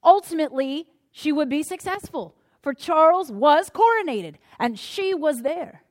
Ultimately, 0.03 0.88
she 1.12 1.34
would 1.34 1.50
be 1.50 1.62
successful, 1.62 2.36
for 2.62 2.74
Charles 2.74 3.32
was 3.32 3.70
coronated 3.70 4.36
and 4.58 4.80
she 4.80 5.13
was 5.13 5.41
there. 5.41 5.84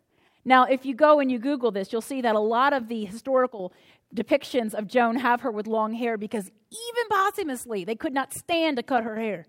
Now, 0.45 0.65
if 0.65 0.87
you 0.87 0.95
go 0.95 1.21
and 1.21 1.31
you 1.31 1.39
Google 1.39 1.71
this, 1.71 1.93
you'll 1.93 2.01
see 2.01 2.23
that 2.23 2.35
a 2.35 2.41
lot 2.41 2.73
of 2.73 2.89
the 2.89 3.05
historical 3.05 3.75
depictions 4.15 4.73
of 4.73 4.89
Joan 4.89 5.17
have 5.17 5.43
her 5.43 5.51
with 5.51 5.67
long 5.67 5.93
hair 5.93 6.17
because 6.17 6.47
even 6.47 7.09
posthumously, 7.11 7.85
they 7.85 7.95
could 7.95 8.15
not 8.15 8.33
stand 8.33 8.79
to 8.79 8.83
cut 8.83 9.05
her 9.05 9.17
hair. 9.17 9.47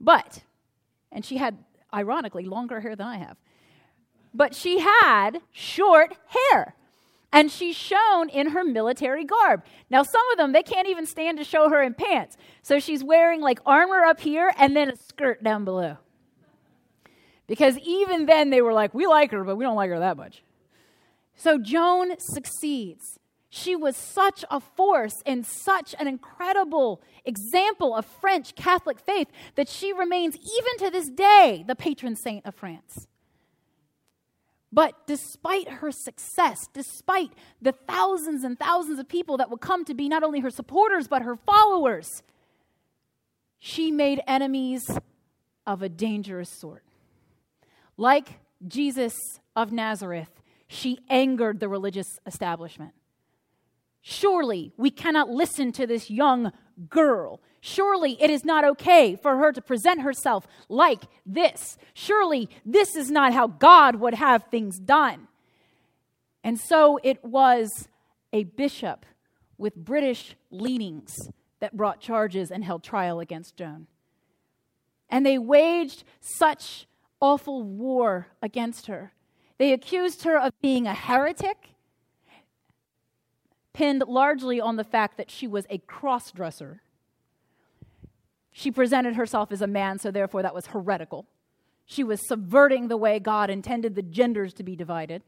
But, 0.00 0.44
and 1.12 1.24
she 1.24 1.36
had 1.36 1.58
ironically, 1.92 2.44
longer 2.44 2.80
hair 2.80 2.96
than 2.96 3.06
I 3.06 3.16
have. 3.18 3.36
But 4.34 4.54
she 4.54 4.78
had 4.78 5.40
short 5.52 6.16
hair. 6.28 6.74
And 7.32 7.48
she's 7.48 7.76
shown 7.76 8.28
in 8.28 8.50
her 8.50 8.64
military 8.64 9.24
garb. 9.24 9.62
Now, 9.88 10.02
some 10.02 10.28
of 10.32 10.36
them, 10.36 10.50
they 10.50 10.64
can't 10.64 10.88
even 10.88 11.06
stand 11.06 11.38
to 11.38 11.44
show 11.44 11.68
her 11.68 11.80
in 11.80 11.94
pants. 11.94 12.36
So 12.62 12.80
she's 12.80 13.04
wearing 13.04 13.40
like 13.40 13.60
armor 13.64 14.02
up 14.02 14.20
here 14.20 14.52
and 14.58 14.74
then 14.74 14.90
a 14.90 14.96
skirt 14.96 15.40
down 15.44 15.64
below. 15.64 15.98
Because 17.46 17.78
even 17.78 18.26
then, 18.26 18.50
they 18.50 18.62
were 18.62 18.72
like, 18.72 18.94
we 18.94 19.06
like 19.06 19.30
her, 19.30 19.44
but 19.44 19.54
we 19.54 19.64
don't 19.64 19.76
like 19.76 19.90
her 19.90 20.00
that 20.00 20.16
much. 20.16 20.42
So 21.36 21.56
Joan 21.56 22.18
succeeds. 22.18 23.19
She 23.52 23.74
was 23.74 23.96
such 23.96 24.44
a 24.48 24.60
force 24.60 25.22
and 25.26 25.44
such 25.44 25.92
an 25.98 26.06
incredible 26.06 27.02
example 27.24 27.96
of 27.96 28.06
French 28.06 28.54
Catholic 28.54 29.00
faith 29.00 29.26
that 29.56 29.68
she 29.68 29.92
remains, 29.92 30.36
even 30.36 30.78
to 30.78 30.90
this 30.90 31.10
day, 31.10 31.64
the 31.66 31.74
patron 31.74 32.14
saint 32.14 32.46
of 32.46 32.54
France. 32.54 33.08
But 34.72 35.04
despite 35.08 35.68
her 35.68 35.90
success, 35.90 36.68
despite 36.72 37.32
the 37.60 37.72
thousands 37.72 38.44
and 38.44 38.56
thousands 38.56 39.00
of 39.00 39.08
people 39.08 39.36
that 39.38 39.50
would 39.50 39.60
come 39.60 39.84
to 39.86 39.94
be 39.94 40.08
not 40.08 40.22
only 40.22 40.38
her 40.40 40.50
supporters, 40.50 41.08
but 41.08 41.22
her 41.22 41.34
followers, 41.34 42.22
she 43.58 43.90
made 43.90 44.22
enemies 44.28 44.88
of 45.66 45.82
a 45.82 45.88
dangerous 45.88 46.50
sort. 46.50 46.84
Like 47.96 48.38
Jesus 48.66 49.14
of 49.56 49.72
Nazareth, 49.72 50.40
she 50.68 51.00
angered 51.10 51.58
the 51.58 51.68
religious 51.68 52.20
establishment. 52.24 52.92
Surely 54.02 54.72
we 54.76 54.90
cannot 54.90 55.28
listen 55.28 55.72
to 55.72 55.86
this 55.86 56.10
young 56.10 56.52
girl. 56.88 57.40
Surely 57.60 58.20
it 58.20 58.30
is 58.30 58.44
not 58.44 58.64
okay 58.64 59.14
for 59.14 59.36
her 59.36 59.52
to 59.52 59.60
present 59.60 60.00
herself 60.00 60.46
like 60.68 61.02
this. 61.26 61.76
Surely 61.92 62.48
this 62.64 62.96
is 62.96 63.10
not 63.10 63.34
how 63.34 63.46
God 63.46 63.96
would 63.96 64.14
have 64.14 64.44
things 64.44 64.78
done. 64.78 65.28
And 66.42 66.58
so 66.58 66.98
it 67.02 67.22
was 67.22 67.88
a 68.32 68.44
bishop 68.44 69.04
with 69.58 69.76
British 69.76 70.36
leanings 70.50 71.28
that 71.60 71.76
brought 71.76 72.00
charges 72.00 72.50
and 72.50 72.64
held 72.64 72.82
trial 72.82 73.20
against 73.20 73.56
Joan. 73.56 73.86
And 75.10 75.26
they 75.26 75.36
waged 75.36 76.04
such 76.20 76.86
awful 77.20 77.62
war 77.62 78.28
against 78.40 78.86
her. 78.86 79.12
They 79.58 79.74
accused 79.74 80.24
her 80.24 80.38
of 80.38 80.58
being 80.62 80.86
a 80.86 80.94
heretic 80.94 81.74
pinned 83.72 84.02
largely 84.06 84.60
on 84.60 84.76
the 84.76 84.84
fact 84.84 85.16
that 85.16 85.30
she 85.30 85.46
was 85.46 85.66
a 85.70 85.78
cross 85.78 86.30
dresser. 86.30 86.82
She 88.52 88.70
presented 88.70 89.14
herself 89.14 89.52
as 89.52 89.62
a 89.62 89.66
man, 89.66 89.98
so 89.98 90.10
therefore 90.10 90.42
that 90.42 90.54
was 90.54 90.66
heretical. 90.66 91.26
She 91.86 92.04
was 92.04 92.26
subverting 92.26 92.88
the 92.88 92.96
way 92.96 93.18
God 93.18 93.50
intended 93.50 93.94
the 93.94 94.02
genders 94.02 94.54
to 94.54 94.62
be 94.62 94.76
divided. 94.76 95.22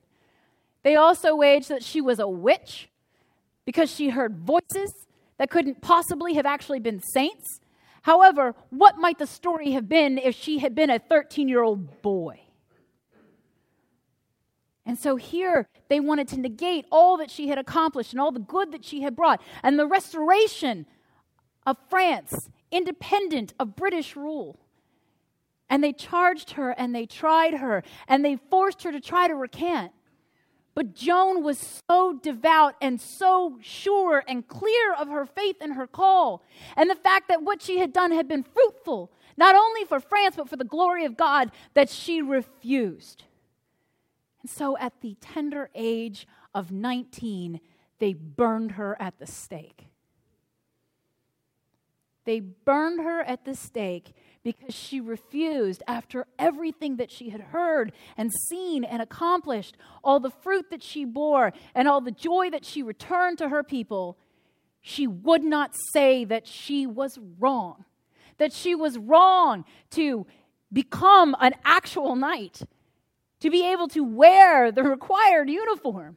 They 0.83 0.97
also 0.97 1.35
waged 1.35 1.69
that 1.69 1.83
she 1.83 2.01
was 2.01 2.19
a 2.19 2.29
witch 2.29 2.89
because 3.65 3.91
she 3.91 4.11
heard 4.11 4.37
voices 4.39 4.93
that 5.39 5.51
couldn't 5.51 5.81
possibly 5.81 6.35
have 6.35 6.47
actually 6.47 6.81
been 6.81 7.01
saints. 7.01 7.61
However, 8.03 8.55
what 8.71 8.99
might 8.99 9.19
the 9.19 9.27
story 9.27 9.73
have 9.73 9.89
been 9.89 10.19
if 10.19 10.35
she 10.35 10.59
had 10.59 10.75
been 10.75 10.91
a 10.91 10.99
13 10.99 11.49
year 11.49 11.63
old 11.63 12.03
boy? 12.03 12.41
And 14.85 14.99
so 14.99 15.17
here 15.17 15.69
they 15.89 16.01
wanted 16.01 16.29
to 16.29 16.41
negate 16.41 16.87
all 16.91 17.17
that 17.19 17.31
she 17.31 17.49
had 17.49 17.59
accomplished 17.59 18.13
and 18.13 18.21
all 18.21 18.33
the 18.33 18.41
good 18.41 18.73
that 18.73 18.85
she 18.85 19.03
had 19.03 19.15
brought 19.15 19.41
and 19.63 19.79
the 19.79 19.87
restoration 19.87 20.87
of 21.65 21.77
France, 21.89 22.51
independent 22.71 23.55
of 23.61 23.77
British 23.77 24.17
rule. 24.17 24.59
And 25.71 25.83
they 25.83 25.93
charged 25.93 26.53
her 26.53 26.71
and 26.71 26.95
they 26.95 27.07
tried 27.07 27.55
her 27.55 27.83
and 28.09 28.25
they 28.25 28.37
forced 28.51 28.83
her 28.83 28.93
to 28.93 29.01
try 29.01 29.29
to 29.29 29.35
recant. 29.35 29.93
But 30.75 30.95
Joan 30.95 31.43
was 31.43 31.83
so 31.89 32.15
devout 32.15 32.75
and 32.81 33.01
so 33.01 33.59
sure 33.61 34.25
and 34.27 34.47
clear 34.49 34.95
of 34.95 35.09
her 35.09 35.27
faith 35.27 35.57
and 35.61 35.75
her 35.75 35.87
call, 35.87 36.43
and 36.77 36.89
the 36.89 36.95
fact 36.95 37.29
that 37.29 37.43
what 37.43 37.61
she 37.61 37.79
had 37.79 37.93
done 37.93 38.11
had 38.11 38.27
been 38.27 38.43
fruitful, 38.43 39.13
not 39.37 39.55
only 39.55 39.85
for 39.85 40.01
France, 40.01 40.37
but 40.37 40.49
for 40.49 40.57
the 40.57 40.65
glory 40.65 41.05
of 41.05 41.15
God, 41.15 41.51
that 41.75 41.91
she 41.91 42.23
refused. 42.23 43.25
And 44.43 44.51
so 44.51 44.77
at 44.79 45.01
the 45.01 45.17
tender 45.21 45.71
age 45.75 46.27
of 46.55 46.73
19, 46.73 47.61
they 47.99 48.13
burned 48.13 48.73
her 48.73 48.97
at 49.01 49.19
the 49.19 49.27
stake. 49.27 49.87
They 52.25 52.41
burned 52.41 53.01
her 53.01 53.21
at 53.23 53.45
the 53.45 53.55
stake 53.55 54.13
because 54.45 54.75
she 54.75 55.01
refused, 55.01 55.83
after 55.87 56.27
everything 56.39 56.97
that 56.97 57.11
she 57.11 57.31
had 57.31 57.41
heard 57.41 57.93
and 58.17 58.33
seen 58.49 58.85
and 58.85 59.01
accomplished, 59.01 59.77
all 60.03 60.19
the 60.19 60.31
fruit 60.31 60.71
that 60.71 60.83
she 60.83 61.05
bore, 61.05 61.53
and 61.75 61.87
all 61.87 62.01
the 62.01 62.11
joy 62.11 62.51
that 62.51 62.65
she 62.65 62.83
returned 62.83 63.39
to 63.39 63.49
her 63.49 63.63
people, 63.63 64.19
she 64.81 65.07
would 65.07 65.45
not 65.45 65.75
say 65.93 66.25
that 66.25 66.47
she 66.47 66.87
was 66.87 67.19
wrong, 67.39 67.85
that 68.39 68.53
she 68.53 68.75
was 68.75 68.99
wrong 68.99 69.65
to 69.91 70.27
become 70.73 71.37
an 71.41 71.55
actual 71.65 72.17
knight, 72.17 72.63
to 73.43 73.51
be 73.51 73.67
able 73.67 73.89
to 73.89 74.05
wear 74.05 74.71
the 74.71 74.83
required 74.97 75.51
uniform, 75.51 76.17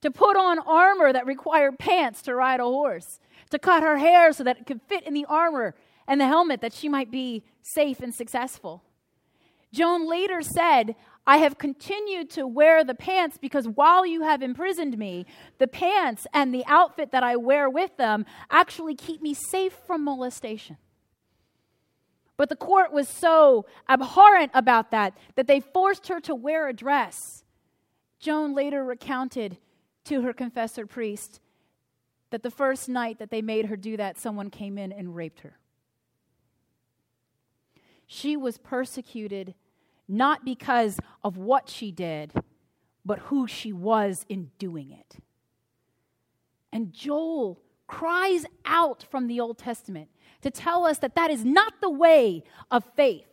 to 0.00 0.10
put 0.10 0.36
on 0.36 0.58
armor 0.60 1.12
that 1.12 1.26
required 1.26 1.78
pants 1.78 2.22
to 2.22 2.34
ride 2.34 2.60
a 2.60 2.64
horse, 2.64 3.18
to 3.50 3.58
cut 3.58 3.82
her 3.82 3.98
hair 3.98 4.32
so 4.32 4.44
that 4.44 4.58
it 4.58 4.66
could 4.66 4.80
fit 4.82 5.04
in 5.04 5.14
the 5.14 5.24
armor 5.26 5.74
and 6.06 6.20
the 6.20 6.26
helmet 6.26 6.60
that 6.60 6.72
she 6.72 6.88
might 6.88 7.10
be 7.10 7.42
safe 7.62 8.00
and 8.00 8.14
successful. 8.14 8.84
Joan 9.72 10.08
later 10.08 10.42
said, 10.42 10.94
I 11.26 11.38
have 11.38 11.58
continued 11.58 12.30
to 12.30 12.46
wear 12.46 12.84
the 12.84 12.94
pants 12.94 13.36
because 13.36 13.66
while 13.66 14.06
you 14.06 14.22
have 14.22 14.40
imprisoned 14.40 14.96
me, 14.96 15.26
the 15.58 15.66
pants 15.66 16.24
and 16.32 16.54
the 16.54 16.64
outfit 16.66 17.10
that 17.10 17.24
I 17.24 17.34
wear 17.34 17.68
with 17.68 17.96
them 17.96 18.26
actually 18.50 18.94
keep 18.94 19.20
me 19.20 19.34
safe 19.34 19.72
from 19.86 20.04
molestation. 20.04 20.76
But 22.36 22.48
the 22.48 22.56
court 22.56 22.92
was 22.92 23.08
so 23.08 23.66
abhorrent 23.88 24.50
about 24.54 24.90
that 24.90 25.16
that 25.36 25.46
they 25.46 25.60
forced 25.60 26.08
her 26.08 26.20
to 26.20 26.34
wear 26.34 26.68
a 26.68 26.72
dress. 26.72 27.44
Joan 28.18 28.54
later 28.54 28.84
recounted 28.84 29.58
to 30.04 30.22
her 30.22 30.32
confessor 30.32 30.86
priest 30.86 31.40
that 32.30 32.42
the 32.42 32.50
first 32.50 32.88
night 32.88 33.18
that 33.18 33.30
they 33.30 33.42
made 33.42 33.66
her 33.66 33.76
do 33.76 33.96
that, 33.96 34.18
someone 34.18 34.50
came 34.50 34.78
in 34.78 34.90
and 34.90 35.14
raped 35.14 35.40
her. 35.40 35.58
She 38.06 38.36
was 38.36 38.58
persecuted 38.58 39.54
not 40.08 40.44
because 40.44 40.98
of 41.22 41.36
what 41.36 41.68
she 41.68 41.90
did, 41.90 42.32
but 43.04 43.18
who 43.20 43.46
she 43.46 43.72
was 43.72 44.26
in 44.28 44.50
doing 44.58 44.90
it. 44.90 45.16
And 46.72 46.92
Joel 46.92 47.60
cries 47.86 48.44
out 48.64 49.04
from 49.10 49.28
the 49.28 49.40
Old 49.40 49.58
Testament 49.58 50.08
to 50.44 50.50
tell 50.50 50.84
us 50.84 50.98
that 50.98 51.14
that 51.14 51.30
is 51.30 51.42
not 51.42 51.80
the 51.80 51.88
way 51.88 52.44
of 52.70 52.84
faith. 52.94 53.26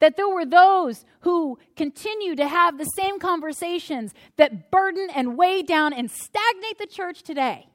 That 0.00 0.16
there 0.16 0.28
were 0.28 0.46
those 0.46 1.04
who 1.20 1.58
continue 1.76 2.34
to 2.34 2.48
have 2.48 2.78
the 2.78 2.86
same 2.96 3.18
conversations 3.18 4.14
that 4.36 4.70
burden 4.70 5.10
and 5.14 5.36
weigh 5.36 5.62
down 5.62 5.92
and 5.92 6.10
stagnate 6.10 6.78
the 6.78 6.86
church 6.86 7.22
today. 7.22 7.68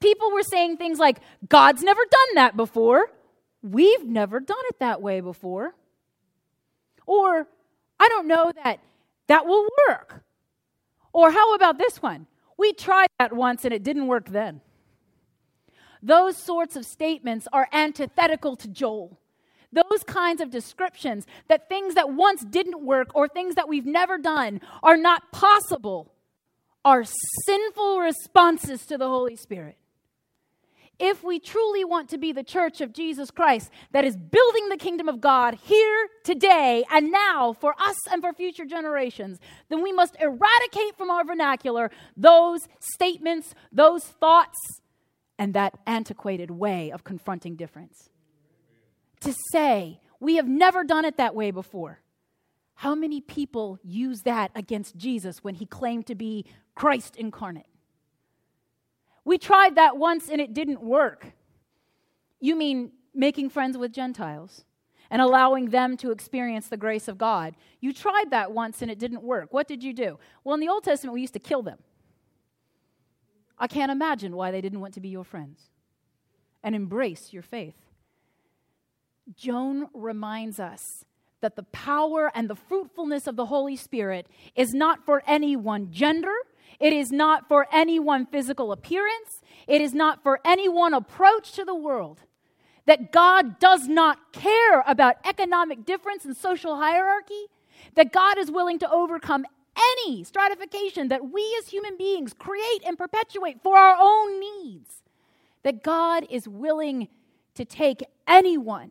People 0.00 0.32
were 0.32 0.42
saying 0.42 0.78
things 0.78 0.98
like, 0.98 1.18
God's 1.46 1.82
never 1.82 2.00
done 2.10 2.34
that 2.36 2.56
before. 2.56 3.10
We've 3.62 4.06
never 4.06 4.40
done 4.40 4.56
it 4.70 4.78
that 4.80 5.02
way 5.02 5.20
before. 5.20 5.74
Or, 7.06 7.46
I 8.00 8.08
don't 8.08 8.26
know 8.26 8.52
that 8.64 8.80
that 9.26 9.44
will 9.44 9.68
work. 9.86 10.24
Or, 11.12 11.30
how 11.30 11.54
about 11.54 11.76
this 11.76 12.00
one? 12.00 12.26
We 12.56 12.72
tried 12.72 13.08
that 13.18 13.34
once 13.34 13.66
and 13.66 13.74
it 13.74 13.82
didn't 13.82 14.06
work 14.06 14.30
then. 14.30 14.62
Those 16.02 16.36
sorts 16.36 16.76
of 16.76 16.84
statements 16.84 17.46
are 17.52 17.68
antithetical 17.72 18.56
to 18.56 18.68
Joel. 18.68 19.18
Those 19.72 20.04
kinds 20.06 20.40
of 20.40 20.50
descriptions 20.50 21.26
that 21.48 21.68
things 21.68 21.94
that 21.94 22.12
once 22.12 22.44
didn't 22.44 22.84
work 22.84 23.08
or 23.14 23.26
things 23.26 23.56
that 23.56 23.68
we've 23.68 23.86
never 23.86 24.18
done 24.18 24.60
are 24.82 24.96
not 24.96 25.32
possible 25.32 26.12
are 26.84 27.04
sinful 27.44 27.98
responses 27.98 28.86
to 28.86 28.98
the 28.98 29.08
Holy 29.08 29.36
Spirit. 29.36 29.76
If 30.98 31.24
we 31.24 31.40
truly 31.40 31.84
want 31.84 32.08
to 32.10 32.18
be 32.18 32.30
the 32.30 32.44
church 32.44 32.80
of 32.80 32.92
Jesus 32.92 33.30
Christ 33.32 33.70
that 33.90 34.04
is 34.04 34.16
building 34.16 34.68
the 34.68 34.76
kingdom 34.76 35.08
of 35.08 35.20
God 35.20 35.58
here, 35.64 36.08
today, 36.22 36.84
and 36.88 37.10
now 37.10 37.52
for 37.52 37.74
us 37.80 37.96
and 38.12 38.22
for 38.22 38.32
future 38.32 38.64
generations, 38.64 39.40
then 39.70 39.82
we 39.82 39.92
must 39.92 40.16
eradicate 40.20 40.96
from 40.96 41.10
our 41.10 41.24
vernacular 41.24 41.90
those 42.16 42.68
statements, 42.94 43.54
those 43.72 44.04
thoughts, 44.04 44.56
and 45.38 45.54
that 45.54 45.78
antiquated 45.86 46.50
way 46.50 46.90
of 46.90 47.04
confronting 47.04 47.56
difference. 47.56 48.10
To 49.20 49.34
say, 49.52 50.00
we 50.20 50.36
have 50.36 50.48
never 50.48 50.84
done 50.84 51.04
it 51.04 51.16
that 51.16 51.34
way 51.34 51.50
before. 51.50 52.00
How 52.76 52.94
many 52.94 53.20
people 53.20 53.78
use 53.82 54.22
that 54.22 54.50
against 54.54 54.96
Jesus 54.96 55.38
when 55.42 55.54
he 55.54 55.66
claimed 55.66 56.06
to 56.06 56.14
be 56.14 56.44
Christ 56.74 57.16
incarnate? 57.16 57.66
We 59.24 59.38
tried 59.38 59.76
that 59.76 59.96
once 59.96 60.28
and 60.28 60.40
it 60.40 60.52
didn't 60.52 60.82
work. 60.82 61.32
You 62.40 62.56
mean 62.56 62.92
making 63.14 63.50
friends 63.50 63.78
with 63.78 63.92
Gentiles 63.92 64.64
and 65.10 65.22
allowing 65.22 65.70
them 65.70 65.96
to 65.98 66.10
experience 66.10 66.68
the 66.68 66.76
grace 66.76 67.08
of 67.08 67.16
God? 67.16 67.54
You 67.80 67.92
tried 67.92 68.30
that 68.30 68.52
once 68.52 68.82
and 68.82 68.90
it 68.90 68.98
didn't 68.98 69.22
work. 69.22 69.52
What 69.52 69.68
did 69.68 69.82
you 69.82 69.92
do? 69.92 70.18
Well, 70.42 70.54
in 70.54 70.60
the 70.60 70.68
Old 70.68 70.84
Testament, 70.84 71.14
we 71.14 71.20
used 71.20 71.32
to 71.34 71.38
kill 71.38 71.62
them. 71.62 71.78
I 73.58 73.66
can't 73.66 73.92
imagine 73.92 74.36
why 74.36 74.50
they 74.50 74.60
didn't 74.60 74.80
want 74.80 74.94
to 74.94 75.00
be 75.00 75.08
your 75.08 75.24
friends 75.24 75.70
and 76.62 76.74
embrace 76.74 77.32
your 77.32 77.42
faith. 77.42 77.76
Joan 79.36 79.88
reminds 79.94 80.58
us 80.60 81.04
that 81.40 81.56
the 81.56 81.62
power 81.64 82.32
and 82.34 82.48
the 82.48 82.56
fruitfulness 82.56 83.26
of 83.26 83.36
the 83.36 83.46
Holy 83.46 83.76
Spirit 83.76 84.26
is 84.54 84.74
not 84.74 85.04
for 85.04 85.22
any 85.26 85.56
one 85.56 85.90
gender. 85.92 86.34
It 86.80 86.92
is 86.92 87.12
not 87.12 87.48
for 87.48 87.66
any 87.72 87.98
one 88.00 88.26
physical 88.26 88.72
appearance. 88.72 89.42
It 89.66 89.80
is 89.80 89.94
not 89.94 90.22
for 90.22 90.40
any 90.44 90.68
one 90.68 90.94
approach 90.94 91.52
to 91.52 91.64
the 91.64 91.74
world. 91.74 92.20
That 92.86 93.12
God 93.12 93.58
does 93.58 93.88
not 93.88 94.32
care 94.32 94.82
about 94.86 95.16
economic 95.24 95.84
difference 95.84 96.24
and 96.24 96.36
social 96.36 96.76
hierarchy 96.76 97.46
that 97.94 98.12
God 98.12 98.38
is 98.38 98.50
willing 98.50 98.78
to 98.80 98.90
overcome 98.90 99.46
any 99.76 100.24
stratification 100.24 101.08
that 101.08 101.30
we 101.30 101.56
as 101.60 101.68
human 101.68 101.96
beings 101.96 102.32
create 102.32 102.82
and 102.86 102.98
perpetuate 102.98 103.62
for 103.62 103.76
our 103.76 103.96
own 103.98 104.40
needs. 104.40 105.02
That 105.62 105.82
God 105.82 106.26
is 106.30 106.46
willing 106.46 107.08
to 107.54 107.64
take 107.64 108.02
anyone 108.26 108.90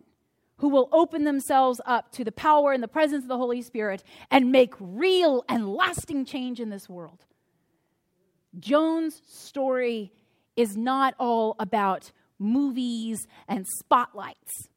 who 0.57 0.69
will 0.69 0.89
open 0.91 1.23
themselves 1.23 1.81
up 1.85 2.11
to 2.13 2.23
the 2.23 2.31
power 2.31 2.71
and 2.71 2.81
the 2.81 2.87
presence 2.87 3.23
of 3.23 3.27
the 3.27 3.37
Holy 3.37 3.61
Spirit 3.61 4.03
and 4.31 4.51
make 4.51 4.73
real 4.79 5.43
and 5.49 5.67
lasting 5.73 6.25
change 6.25 6.59
in 6.59 6.69
this 6.69 6.87
world. 6.87 7.25
Joan's 8.59 9.21
story 9.27 10.11
is 10.55 10.77
not 10.77 11.15
all 11.19 11.55
about 11.59 12.11
movies 12.39 13.27
and 13.47 13.65
spotlights. 13.79 14.69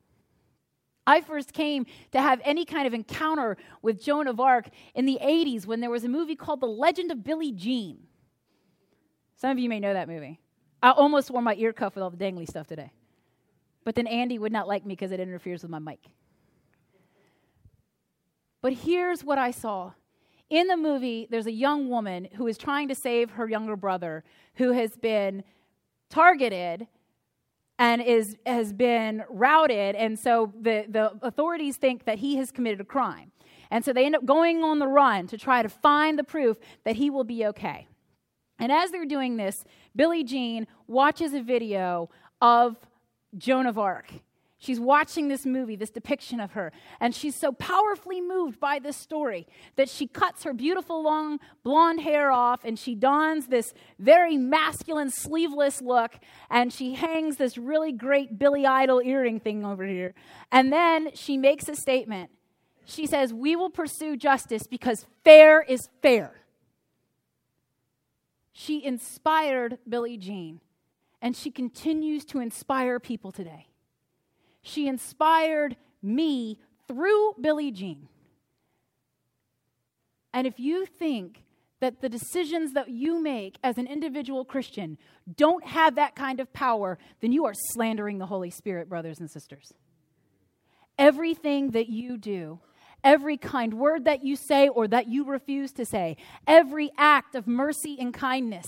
I 1.06 1.20
first 1.20 1.52
came 1.52 1.86
to 2.12 2.20
have 2.20 2.40
any 2.44 2.64
kind 2.64 2.86
of 2.86 2.94
encounter 2.94 3.56
with 3.80 4.02
Joan 4.02 4.26
of 4.26 4.40
Arc 4.40 4.68
in 4.94 5.06
the 5.06 5.18
80s 5.22 5.66
when 5.66 5.80
there 5.80 5.90
was 5.90 6.04
a 6.04 6.08
movie 6.08 6.34
called 6.34 6.60
The 6.60 6.66
Legend 6.66 7.12
of 7.12 7.22
Billie 7.22 7.52
Jean. 7.52 7.98
Some 9.36 9.50
of 9.50 9.58
you 9.58 9.68
may 9.68 9.78
know 9.80 9.92
that 9.92 10.08
movie. 10.08 10.40
I 10.82 10.90
almost 10.90 11.30
wore 11.30 11.42
my 11.42 11.54
ear 11.54 11.72
cuff 11.72 11.94
with 11.94 12.02
all 12.02 12.10
the 12.10 12.16
dangly 12.16 12.48
stuff 12.48 12.66
today. 12.66 12.90
But 13.84 13.94
then 13.94 14.06
Andy 14.06 14.38
would 14.38 14.52
not 14.52 14.66
like 14.66 14.84
me 14.84 14.94
because 14.94 15.12
it 15.12 15.20
interferes 15.20 15.62
with 15.62 15.70
my 15.70 15.78
mic. 15.78 16.00
But 18.60 18.72
here's 18.72 19.22
what 19.22 19.38
I 19.38 19.52
saw. 19.52 19.92
In 20.50 20.66
the 20.66 20.76
movie, 20.76 21.28
there's 21.30 21.46
a 21.46 21.52
young 21.52 21.88
woman 21.88 22.28
who 22.34 22.46
is 22.46 22.58
trying 22.58 22.88
to 22.88 22.94
save 22.94 23.30
her 23.30 23.48
younger 23.48 23.76
brother 23.76 24.24
who 24.54 24.72
has 24.72 24.96
been 24.96 25.44
targeted 26.08 26.88
and 27.78 28.00
is, 28.02 28.36
has 28.46 28.72
been 28.72 29.24
routed. 29.28 29.94
And 29.96 30.18
so 30.18 30.52
the, 30.60 30.86
the 30.88 31.12
authorities 31.22 31.76
think 31.76 32.04
that 32.04 32.18
he 32.18 32.36
has 32.36 32.50
committed 32.50 32.80
a 32.80 32.84
crime. 32.84 33.32
And 33.70 33.84
so 33.84 33.92
they 33.92 34.06
end 34.06 34.16
up 34.16 34.24
going 34.24 34.62
on 34.62 34.78
the 34.78 34.86
run 34.86 35.26
to 35.28 35.38
try 35.38 35.62
to 35.62 35.68
find 35.68 36.18
the 36.18 36.24
proof 36.24 36.56
that 36.84 36.96
he 36.96 37.10
will 37.10 37.24
be 37.24 37.44
okay. 37.46 37.88
And 38.58 38.72
as 38.72 38.90
they're 38.90 39.04
doing 39.04 39.36
this, 39.36 39.64
Billie 39.94 40.24
Jean 40.24 40.66
watches 40.86 41.34
a 41.34 41.42
video 41.42 42.08
of 42.40 42.76
Joan 43.36 43.66
of 43.66 43.78
Arc. 43.78 44.10
She's 44.58 44.80
watching 44.80 45.28
this 45.28 45.44
movie, 45.44 45.76
this 45.76 45.90
depiction 45.90 46.40
of 46.40 46.52
her, 46.52 46.72
and 46.98 47.14
she's 47.14 47.38
so 47.38 47.52
powerfully 47.52 48.22
moved 48.22 48.58
by 48.58 48.78
this 48.78 48.96
story 48.96 49.46
that 49.76 49.90
she 49.90 50.06
cuts 50.06 50.44
her 50.44 50.54
beautiful 50.54 51.02
long 51.02 51.40
blonde 51.62 52.00
hair 52.00 52.30
off 52.32 52.64
and 52.64 52.78
she 52.78 52.94
dons 52.94 53.48
this 53.48 53.74
very 53.98 54.38
masculine 54.38 55.10
sleeveless 55.10 55.82
look 55.82 56.18
and 56.48 56.72
she 56.72 56.94
hangs 56.94 57.36
this 57.36 57.58
really 57.58 57.92
great 57.92 58.38
Billy 58.38 58.64
Idol 58.64 59.02
earring 59.04 59.40
thing 59.40 59.64
over 59.64 59.84
here. 59.84 60.14
And 60.50 60.72
then 60.72 61.10
she 61.14 61.36
makes 61.36 61.68
a 61.68 61.76
statement. 61.76 62.30
She 62.86 63.06
says, 63.06 63.34
We 63.34 63.56
will 63.56 63.70
pursue 63.70 64.16
justice 64.16 64.62
because 64.66 65.04
fair 65.22 65.60
is 65.60 65.90
fair. 66.00 66.32
She 68.52 68.82
inspired 68.82 69.76
Billie 69.86 70.16
Jean, 70.16 70.62
and 71.20 71.36
she 71.36 71.50
continues 71.50 72.24
to 72.26 72.40
inspire 72.40 72.98
people 72.98 73.30
today. 73.30 73.66
She 74.66 74.88
inspired 74.88 75.76
me 76.02 76.58
through 76.88 77.34
Billie 77.40 77.70
Jean. 77.70 78.08
And 80.32 80.46
if 80.46 80.58
you 80.58 80.86
think 80.86 81.44
that 81.78 82.00
the 82.00 82.08
decisions 82.08 82.72
that 82.72 82.88
you 82.88 83.22
make 83.22 83.58
as 83.62 83.78
an 83.78 83.86
individual 83.86 84.44
Christian 84.44 84.98
don't 85.36 85.64
have 85.64 85.94
that 85.94 86.16
kind 86.16 86.40
of 86.40 86.52
power, 86.52 86.98
then 87.20 87.30
you 87.30 87.44
are 87.44 87.54
slandering 87.54 88.18
the 88.18 88.26
Holy 88.26 88.50
Spirit, 88.50 88.88
brothers 88.88 89.20
and 89.20 89.30
sisters. 89.30 89.72
Everything 90.98 91.70
that 91.70 91.88
you 91.88 92.16
do, 92.18 92.58
every 93.06 93.36
kind 93.36 93.74
word 93.74 94.04
that 94.04 94.24
you 94.24 94.34
say 94.34 94.68
or 94.68 94.88
that 94.88 95.06
you 95.06 95.24
refuse 95.24 95.70
to 95.70 95.86
say, 95.86 96.16
every 96.44 96.90
act 96.98 97.36
of 97.36 97.46
mercy 97.46 97.96
and 98.00 98.12
kindness, 98.12 98.66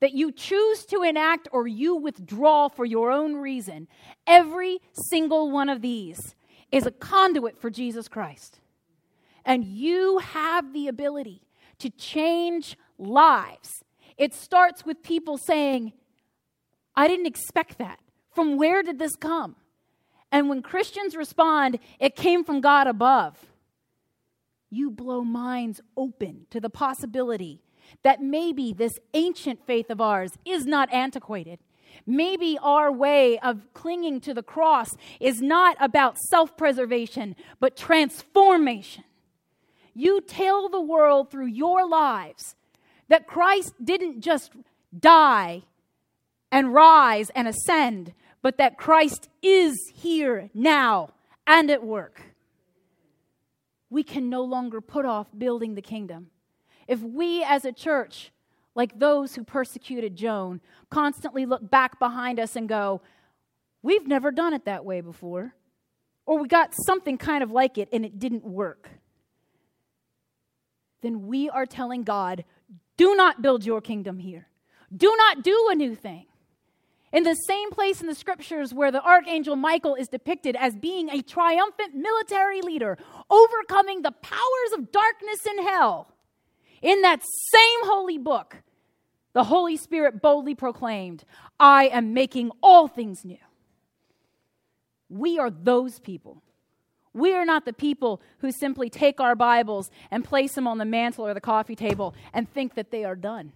that 0.00 0.12
you 0.12 0.32
choose 0.32 0.84
to 0.84 1.02
enact 1.02 1.48
or 1.52 1.68
you 1.68 1.94
withdraw 1.94 2.68
for 2.68 2.84
your 2.84 3.12
own 3.12 3.36
reason, 3.36 3.86
every 4.26 4.80
single 4.92 5.52
one 5.52 5.68
of 5.68 5.82
these 5.82 6.34
is 6.72 6.84
a 6.84 6.90
conduit 6.90 7.60
for 7.60 7.70
Jesus 7.70 8.08
Christ. 8.08 8.58
And 9.44 9.64
you 9.64 10.18
have 10.18 10.72
the 10.72 10.88
ability 10.88 11.42
to 11.78 11.88
change 11.90 12.76
lives. 12.98 13.84
It 14.18 14.34
starts 14.34 14.84
with 14.84 15.04
people 15.04 15.38
saying, 15.38 15.92
I 16.96 17.06
didn't 17.06 17.26
expect 17.26 17.78
that. 17.78 18.00
From 18.34 18.56
where 18.56 18.82
did 18.82 18.98
this 18.98 19.14
come? 19.14 19.54
And 20.32 20.48
when 20.48 20.60
Christians 20.60 21.14
respond, 21.14 21.78
it 22.00 22.16
came 22.16 22.42
from 22.42 22.60
God 22.60 22.88
above, 22.88 23.38
you 24.70 24.90
blow 24.90 25.22
minds 25.22 25.80
open 25.96 26.46
to 26.50 26.60
the 26.60 26.70
possibility 26.70 27.62
that 28.02 28.20
maybe 28.20 28.72
this 28.72 28.98
ancient 29.14 29.64
faith 29.66 29.90
of 29.90 30.00
ours 30.00 30.32
is 30.44 30.66
not 30.66 30.92
antiquated. 30.92 31.60
Maybe 32.06 32.58
our 32.60 32.92
way 32.92 33.38
of 33.38 33.72
clinging 33.72 34.20
to 34.22 34.34
the 34.34 34.42
cross 34.42 34.96
is 35.20 35.40
not 35.40 35.76
about 35.80 36.18
self 36.18 36.56
preservation, 36.56 37.36
but 37.60 37.76
transformation. 37.76 39.04
You 39.94 40.20
tell 40.20 40.68
the 40.68 40.80
world 40.80 41.30
through 41.30 41.46
your 41.46 41.88
lives 41.88 42.54
that 43.08 43.26
Christ 43.26 43.72
didn't 43.82 44.20
just 44.20 44.52
die 44.98 45.62
and 46.52 46.74
rise 46.74 47.30
and 47.30 47.48
ascend, 47.48 48.12
but 48.42 48.58
that 48.58 48.76
Christ 48.76 49.28
is 49.42 49.74
here 49.94 50.50
now 50.52 51.10
and 51.46 51.70
at 51.70 51.84
work. 51.84 52.35
We 53.90 54.02
can 54.02 54.28
no 54.28 54.42
longer 54.42 54.80
put 54.80 55.04
off 55.04 55.28
building 55.36 55.74
the 55.74 55.82
kingdom. 55.82 56.28
If 56.88 57.00
we 57.00 57.42
as 57.42 57.64
a 57.64 57.72
church, 57.72 58.32
like 58.74 58.98
those 58.98 59.34
who 59.34 59.44
persecuted 59.44 60.16
Joan, 60.16 60.60
constantly 60.90 61.46
look 61.46 61.70
back 61.70 61.98
behind 61.98 62.38
us 62.38 62.56
and 62.56 62.68
go, 62.68 63.00
We've 63.82 64.06
never 64.06 64.32
done 64.32 64.52
it 64.52 64.64
that 64.64 64.84
way 64.84 65.00
before. 65.00 65.54
Or 66.24 66.40
we 66.40 66.48
got 66.48 66.74
something 66.86 67.18
kind 67.18 67.44
of 67.44 67.52
like 67.52 67.78
it 67.78 67.88
and 67.92 68.04
it 68.04 68.18
didn't 68.18 68.44
work. 68.44 68.90
Then 71.02 71.28
we 71.28 71.48
are 71.48 71.66
telling 71.66 72.02
God, 72.02 72.44
Do 72.96 73.14
not 73.14 73.42
build 73.42 73.64
your 73.64 73.80
kingdom 73.80 74.18
here. 74.18 74.48
Do 74.94 75.14
not 75.16 75.42
do 75.42 75.68
a 75.70 75.74
new 75.74 75.94
thing. 75.94 76.26
In 77.12 77.22
the 77.22 77.34
same 77.34 77.70
place 77.70 78.00
in 78.00 78.08
the 78.08 78.14
scriptures 78.14 78.74
where 78.74 78.90
the 78.90 79.02
archangel 79.02 79.56
Michael 79.56 79.94
is 79.94 80.08
depicted 80.08 80.56
as 80.56 80.74
being 80.74 81.08
a 81.08 81.22
triumphant 81.22 81.94
military 81.94 82.60
leader, 82.60 82.98
overcoming 83.30 84.02
the 84.02 84.12
powers 84.12 84.72
of 84.74 84.90
darkness 84.92 85.46
in 85.46 85.66
hell, 85.66 86.12
in 86.82 87.02
that 87.02 87.22
same 87.22 87.84
holy 87.84 88.18
book, 88.18 88.56
the 89.32 89.44
Holy 89.44 89.76
Spirit 89.76 90.20
boldly 90.20 90.54
proclaimed, 90.54 91.24
I 91.60 91.86
am 91.88 92.14
making 92.14 92.50
all 92.62 92.88
things 92.88 93.24
new. 93.24 93.38
We 95.08 95.38
are 95.38 95.50
those 95.50 96.00
people. 96.00 96.42
We 97.12 97.34
are 97.34 97.46
not 97.46 97.64
the 97.64 97.72
people 97.72 98.20
who 98.38 98.50
simply 98.50 98.90
take 98.90 99.20
our 99.20 99.34
Bibles 99.34 99.90
and 100.10 100.24
place 100.24 100.54
them 100.54 100.66
on 100.66 100.78
the 100.78 100.84
mantle 100.84 101.26
or 101.26 101.34
the 101.34 101.40
coffee 101.40 101.76
table 101.76 102.14
and 102.34 102.50
think 102.50 102.74
that 102.74 102.90
they 102.90 103.04
are 103.04 103.14
done. 103.14 103.52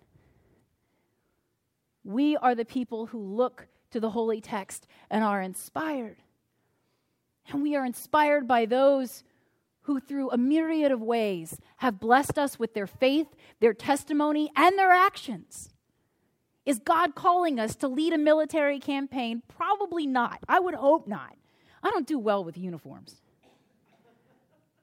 We 2.04 2.36
are 2.36 2.54
the 2.54 2.64
people 2.64 3.06
who 3.06 3.18
look 3.20 3.68
to 3.90 4.00
the 4.00 4.10
holy 4.10 4.40
text 4.40 4.86
and 5.10 5.22
are 5.24 5.42
inspired. 5.42 6.18
And 7.48 7.62
we 7.62 7.74
are 7.76 7.84
inspired 7.84 8.46
by 8.46 8.66
those 8.66 9.24
who, 9.82 10.00
through 10.00 10.30
a 10.30 10.38
myriad 10.38 10.92
of 10.92 11.02
ways, 11.02 11.58
have 11.78 12.00
blessed 12.00 12.38
us 12.38 12.58
with 12.58 12.74
their 12.74 12.86
faith, 12.86 13.26
their 13.60 13.74
testimony, 13.74 14.50
and 14.54 14.78
their 14.78 14.92
actions. 14.92 15.70
Is 16.64 16.78
God 16.78 17.14
calling 17.14 17.58
us 17.58 17.74
to 17.76 17.88
lead 17.88 18.12
a 18.12 18.18
military 18.18 18.78
campaign? 18.78 19.42
Probably 19.48 20.06
not. 20.06 20.40
I 20.48 20.60
would 20.60 20.74
hope 20.74 21.08
not. 21.08 21.36
I 21.82 21.90
don't 21.90 22.06
do 22.06 22.18
well 22.18 22.44
with 22.44 22.58
uniforms. 22.58 23.16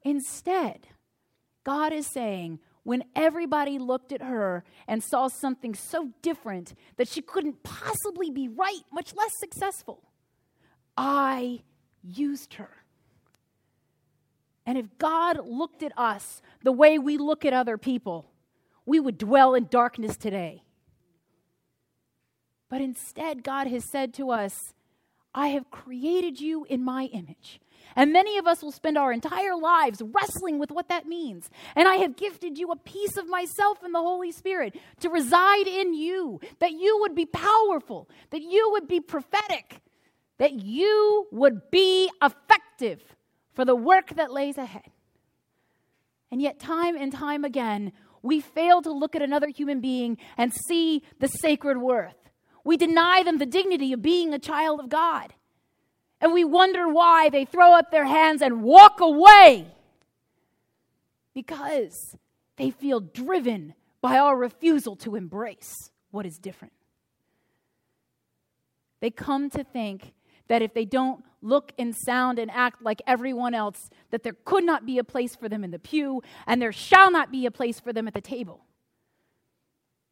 Instead, 0.04 0.88
God 1.64 1.94
is 1.94 2.08
saying, 2.08 2.60
when 2.88 3.04
everybody 3.18 3.78
looked 3.78 4.14
at 4.14 4.22
her 4.22 4.64
and 4.88 5.04
saw 5.04 5.28
something 5.28 5.76
so 5.76 6.10
different 6.22 6.74
that 6.96 7.10
she 7.10 7.22
couldn't 7.22 7.62
possibly 7.62 8.30
be 8.30 8.48
right, 8.48 8.80
much 8.94 9.14
less 9.14 9.32
successful, 9.40 10.02
I 10.96 11.64
used 12.02 12.54
her. 12.54 12.70
And 14.66 14.78
if 14.78 14.98
God 15.00 15.46
looked 15.46 15.84
at 15.84 15.92
us 16.00 16.42
the 16.64 16.72
way 16.72 16.98
we 16.98 17.18
look 17.18 17.44
at 17.44 17.52
other 17.52 17.78
people, 17.78 18.32
we 18.86 19.02
would 19.02 19.18
dwell 19.18 19.54
in 19.54 19.68
darkness 19.68 20.16
today. 20.16 20.64
But 22.70 22.80
instead, 22.80 23.44
God 23.44 23.68
has 23.68 23.84
said 23.84 24.14
to 24.14 24.32
us, 24.32 24.74
I 25.36 25.50
have 25.50 25.70
created 25.70 26.40
you 26.40 26.64
in 26.70 26.86
my 26.86 27.08
image. 27.12 27.60
And 27.96 28.14
many 28.14 28.38
of 28.38 28.48
us 28.48 28.62
will 28.62 28.72
spend 28.72 28.98
our 28.98 29.12
entire 29.12 29.56
lives 29.56 30.02
wrestling 30.04 30.60
with 30.60 30.72
what 30.72 30.90
that 30.90 31.08
means. 31.08 31.50
And 31.76 31.88
I 31.88 31.96
have 31.96 32.16
gifted 32.16 32.58
you 32.58 32.72
a 32.72 32.76
piece 32.76 33.18
of 33.18 33.28
myself 33.28 33.84
in 33.84 33.92
the 33.92 34.02
Holy 34.02 34.32
Spirit 34.32 34.76
to 35.00 35.10
reside 35.10 35.68
in 35.68 35.94
you, 35.94 36.40
that 36.60 36.72
you 36.72 36.98
would 37.02 37.16
be 37.16 37.26
powerful, 37.26 38.10
that 38.30 38.42
you 38.42 38.70
would 38.72 38.88
be 38.88 39.00
prophetic, 39.00 39.82
that 40.38 40.54
you 40.54 41.28
would 41.32 41.72
be 41.72 42.12
effective 42.22 43.02
for 43.54 43.66
the 43.66 43.76
work 43.76 44.16
that 44.16 44.32
lays 44.32 44.58
ahead. 44.58 44.92
And 46.30 46.42
yet, 46.42 46.60
time 46.60 46.96
and 46.96 47.12
time 47.12 47.44
again, 47.46 47.94
we 48.22 48.42
fail 48.42 48.82
to 48.82 48.92
look 48.92 49.16
at 49.16 49.22
another 49.22 49.48
human 49.48 49.80
being 49.80 50.18
and 50.38 50.54
see 50.54 51.04
the 51.20 51.28
sacred 51.28 51.78
worth. 51.78 52.16
We 52.64 52.76
deny 52.76 53.24
them 53.24 53.38
the 53.38 53.46
dignity 53.46 53.94
of 53.94 54.02
being 54.02 54.34
a 54.34 54.40
child 54.40 54.82
of 54.82 54.90
God. 54.90 55.34
And 56.20 56.34
we 56.34 56.44
wonder 56.44 56.88
why 56.88 57.30
they 57.30 57.46
throw 57.46 57.74
up 57.74 57.92
their 57.92 58.06
hands 58.06 58.42
and 58.42 58.64
walk 58.64 59.00
away. 59.00 59.68
Because 61.34 62.16
they 62.58 62.72
feel 62.72 63.00
driven 63.00 63.76
by 64.02 64.18
our 64.18 64.36
refusal 64.36 64.96
to 64.98 65.16
embrace 65.16 65.92
what 66.12 66.26
is 66.26 66.38
different. 66.38 66.74
They 69.00 69.12
come 69.12 69.50
to 69.52 69.64
think 69.64 70.14
that 70.48 70.62
if 70.62 70.74
they 70.74 70.86
don't 70.86 71.24
look 71.42 71.72
and 71.78 71.96
sound 71.96 72.40
and 72.40 72.50
act 72.50 72.82
like 72.82 73.02
everyone 73.06 73.54
else, 73.54 73.90
that 74.10 74.24
there 74.24 74.36
could 74.46 74.64
not 74.64 74.86
be 74.86 74.98
a 74.98 75.04
place 75.04 75.36
for 75.36 75.48
them 75.48 75.64
in 75.64 75.72
the 75.72 75.80
pew 75.80 76.24
and 76.48 76.62
there 76.62 76.72
shall 76.72 77.12
not 77.12 77.32
be 77.32 77.46
a 77.46 77.52
place 77.52 77.80
for 77.80 77.94
them 77.94 78.08
at 78.08 78.14
the 78.14 78.22
table. 78.22 78.62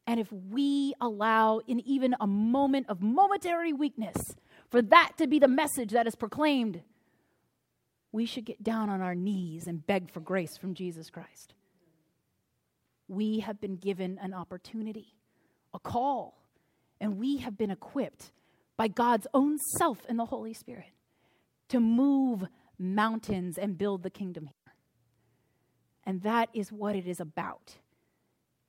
And 0.08 0.20
if 0.20 0.32
we 0.32 0.94
allow, 1.02 1.62
in 1.68 1.80
even 1.80 2.16
a 2.20 2.28
moment 2.28 2.88
of 2.90 3.02
momentary 3.02 3.74
weakness, 3.74 4.36
for 4.70 4.82
that 4.82 5.14
to 5.18 5.28
be 5.28 5.40
the 5.40 5.48
message 5.48 5.92
that 5.92 6.08
is 6.08 6.16
proclaimed, 6.16 6.82
we 8.12 8.26
should 8.26 8.46
get 8.46 8.64
down 8.64 8.90
on 8.90 9.02
our 9.02 9.16
knees 9.16 9.68
and 9.68 9.86
beg 9.86 10.12
for 10.12 10.20
grace 10.20 10.58
from 10.58 10.74
Jesus 10.74 11.10
Christ. 11.10 11.54
We 13.08 13.40
have 13.40 13.60
been 13.60 13.76
given 13.76 14.18
an 14.22 14.34
opportunity, 14.34 15.16
a 15.74 15.80
call, 15.80 16.42
and 17.00 17.18
we 17.18 17.38
have 17.38 17.58
been 17.58 17.72
equipped 17.72 18.32
by 18.78 18.88
God's 18.88 19.28
own 19.34 19.58
self 19.78 20.00
and 20.08 20.18
the 20.18 20.26
Holy 20.26 20.54
Spirit 20.54 20.94
to 21.70 21.80
move 21.80 22.46
mountains 22.78 23.58
and 23.58 23.78
build 23.78 24.04
the 24.04 24.10
kingdom 24.10 24.46
here. 24.46 24.74
And 26.06 26.22
that 26.24 26.50
is 26.54 26.72
what 26.72 26.96
it 26.96 27.08
is 27.08 27.20
about. 27.20 27.78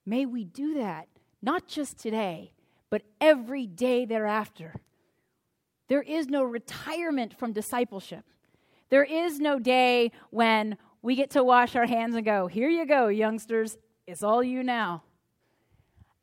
May 0.05 0.27
we 0.27 0.45
do 0.45 0.75
that, 0.75 1.09
not 1.43 1.67
just 1.67 1.99
today, 1.99 2.53
but 2.91 3.03
every 3.21 3.67
day 3.67 4.05
thereafter. 4.05 4.75
There 5.89 6.03
is 6.03 6.29
no 6.29 6.43
retirement 6.43 7.39
from 7.39 7.53
discipleship. 7.53 8.25
There 8.89 9.05
is 9.05 9.39
no 9.41 9.59
day 9.59 10.13
when 10.31 10.77
we 11.03 11.15
get 11.15 11.31
to 11.31 11.45
wash 11.45 11.77
our 11.77 11.87
hands 11.87 12.15
and 12.17 12.25
go, 12.25 12.47
Here 12.47 12.69
you 12.69 12.87
go, 12.87 13.09
youngsters. 13.09 13.77
It's 14.07 14.23
all 14.23 14.43
you 14.43 14.63
now. 14.63 15.03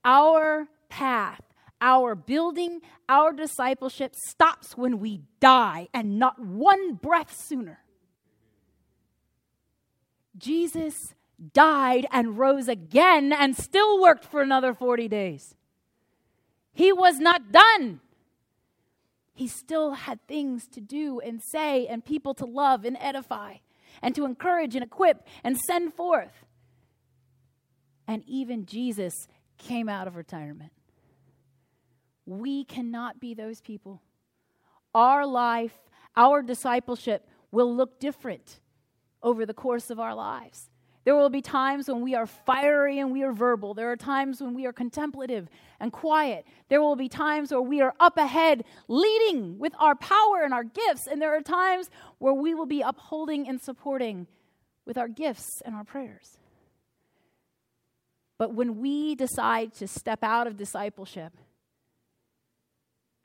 Our 0.05 0.67
path 0.89 1.41
our 1.83 2.15
building, 2.15 2.79
our 3.09 3.33
discipleship 3.33 4.15
stops 4.15 4.77
when 4.77 4.99
we 4.99 5.19
die 5.41 5.89
and 5.93 6.17
not 6.17 6.39
one 6.39 6.93
breath 6.93 7.35
sooner. 7.37 7.79
Jesus 10.37 11.13
died 11.53 12.07
and 12.09 12.37
rose 12.39 12.69
again 12.69 13.33
and 13.33 13.55
still 13.55 14.01
worked 14.01 14.23
for 14.23 14.41
another 14.41 14.73
40 14.73 15.09
days. 15.09 15.55
He 16.71 16.93
was 16.93 17.19
not 17.19 17.51
done. 17.51 17.99
He 19.33 19.47
still 19.47 19.93
had 19.93 20.25
things 20.27 20.67
to 20.67 20.81
do 20.81 21.19
and 21.19 21.41
say, 21.41 21.87
and 21.87 22.05
people 22.05 22.33
to 22.35 22.45
love 22.45 22.85
and 22.85 22.97
edify, 22.99 23.55
and 24.01 24.13
to 24.15 24.25
encourage 24.25 24.75
and 24.75 24.83
equip 24.83 25.25
and 25.43 25.57
send 25.57 25.93
forth. 25.93 26.45
And 28.07 28.23
even 28.27 28.65
Jesus 28.65 29.27
came 29.57 29.89
out 29.89 30.07
of 30.07 30.15
retirement. 30.15 30.71
We 32.25 32.63
cannot 32.63 33.19
be 33.19 33.33
those 33.33 33.59
people. 33.59 34.01
Our 34.93 35.25
life, 35.25 35.79
our 36.15 36.41
discipleship 36.41 37.27
will 37.51 37.73
look 37.75 37.99
different 37.99 38.59
over 39.21 39.45
the 39.45 39.53
course 39.53 39.89
of 39.89 39.99
our 39.99 40.13
lives. 40.13 40.69
There 41.05 41.15
will 41.15 41.29
be 41.29 41.41
times 41.41 41.89
when 41.89 42.01
we 42.01 42.15
are 42.15 42.25
fiery 42.25 42.99
and 42.99 43.11
we 43.11 43.23
are 43.23 43.33
verbal. 43.33 43.73
There 43.73 43.91
are 43.91 43.97
times 43.97 44.41
when 44.41 44.53
we 44.53 44.65
are 44.65 44.71
contemplative 44.71 45.49
and 45.79 45.91
quiet. 45.91 46.45
There 46.69 46.81
will 46.81 46.95
be 46.95 47.09
times 47.09 47.51
where 47.51 47.61
we 47.61 47.81
are 47.81 47.93
up 47.99 48.17
ahead, 48.17 48.63
leading 48.87 49.59
with 49.59 49.73
our 49.79 49.95
power 49.95 50.43
and 50.43 50.53
our 50.53 50.63
gifts. 50.63 51.07
And 51.07 51.21
there 51.21 51.35
are 51.35 51.41
times 51.41 51.89
where 52.19 52.33
we 52.33 52.53
will 52.53 52.65
be 52.65 52.81
upholding 52.81 53.49
and 53.49 53.61
supporting 53.61 54.27
with 54.85 54.97
our 54.97 55.09
gifts 55.09 55.61
and 55.65 55.75
our 55.75 55.83
prayers. 55.83 56.37
But 58.37 58.53
when 58.53 58.79
we 58.79 59.15
decide 59.15 59.73
to 59.75 59.87
step 59.87 60.23
out 60.23 60.47
of 60.47 60.57
discipleship, 60.57 61.33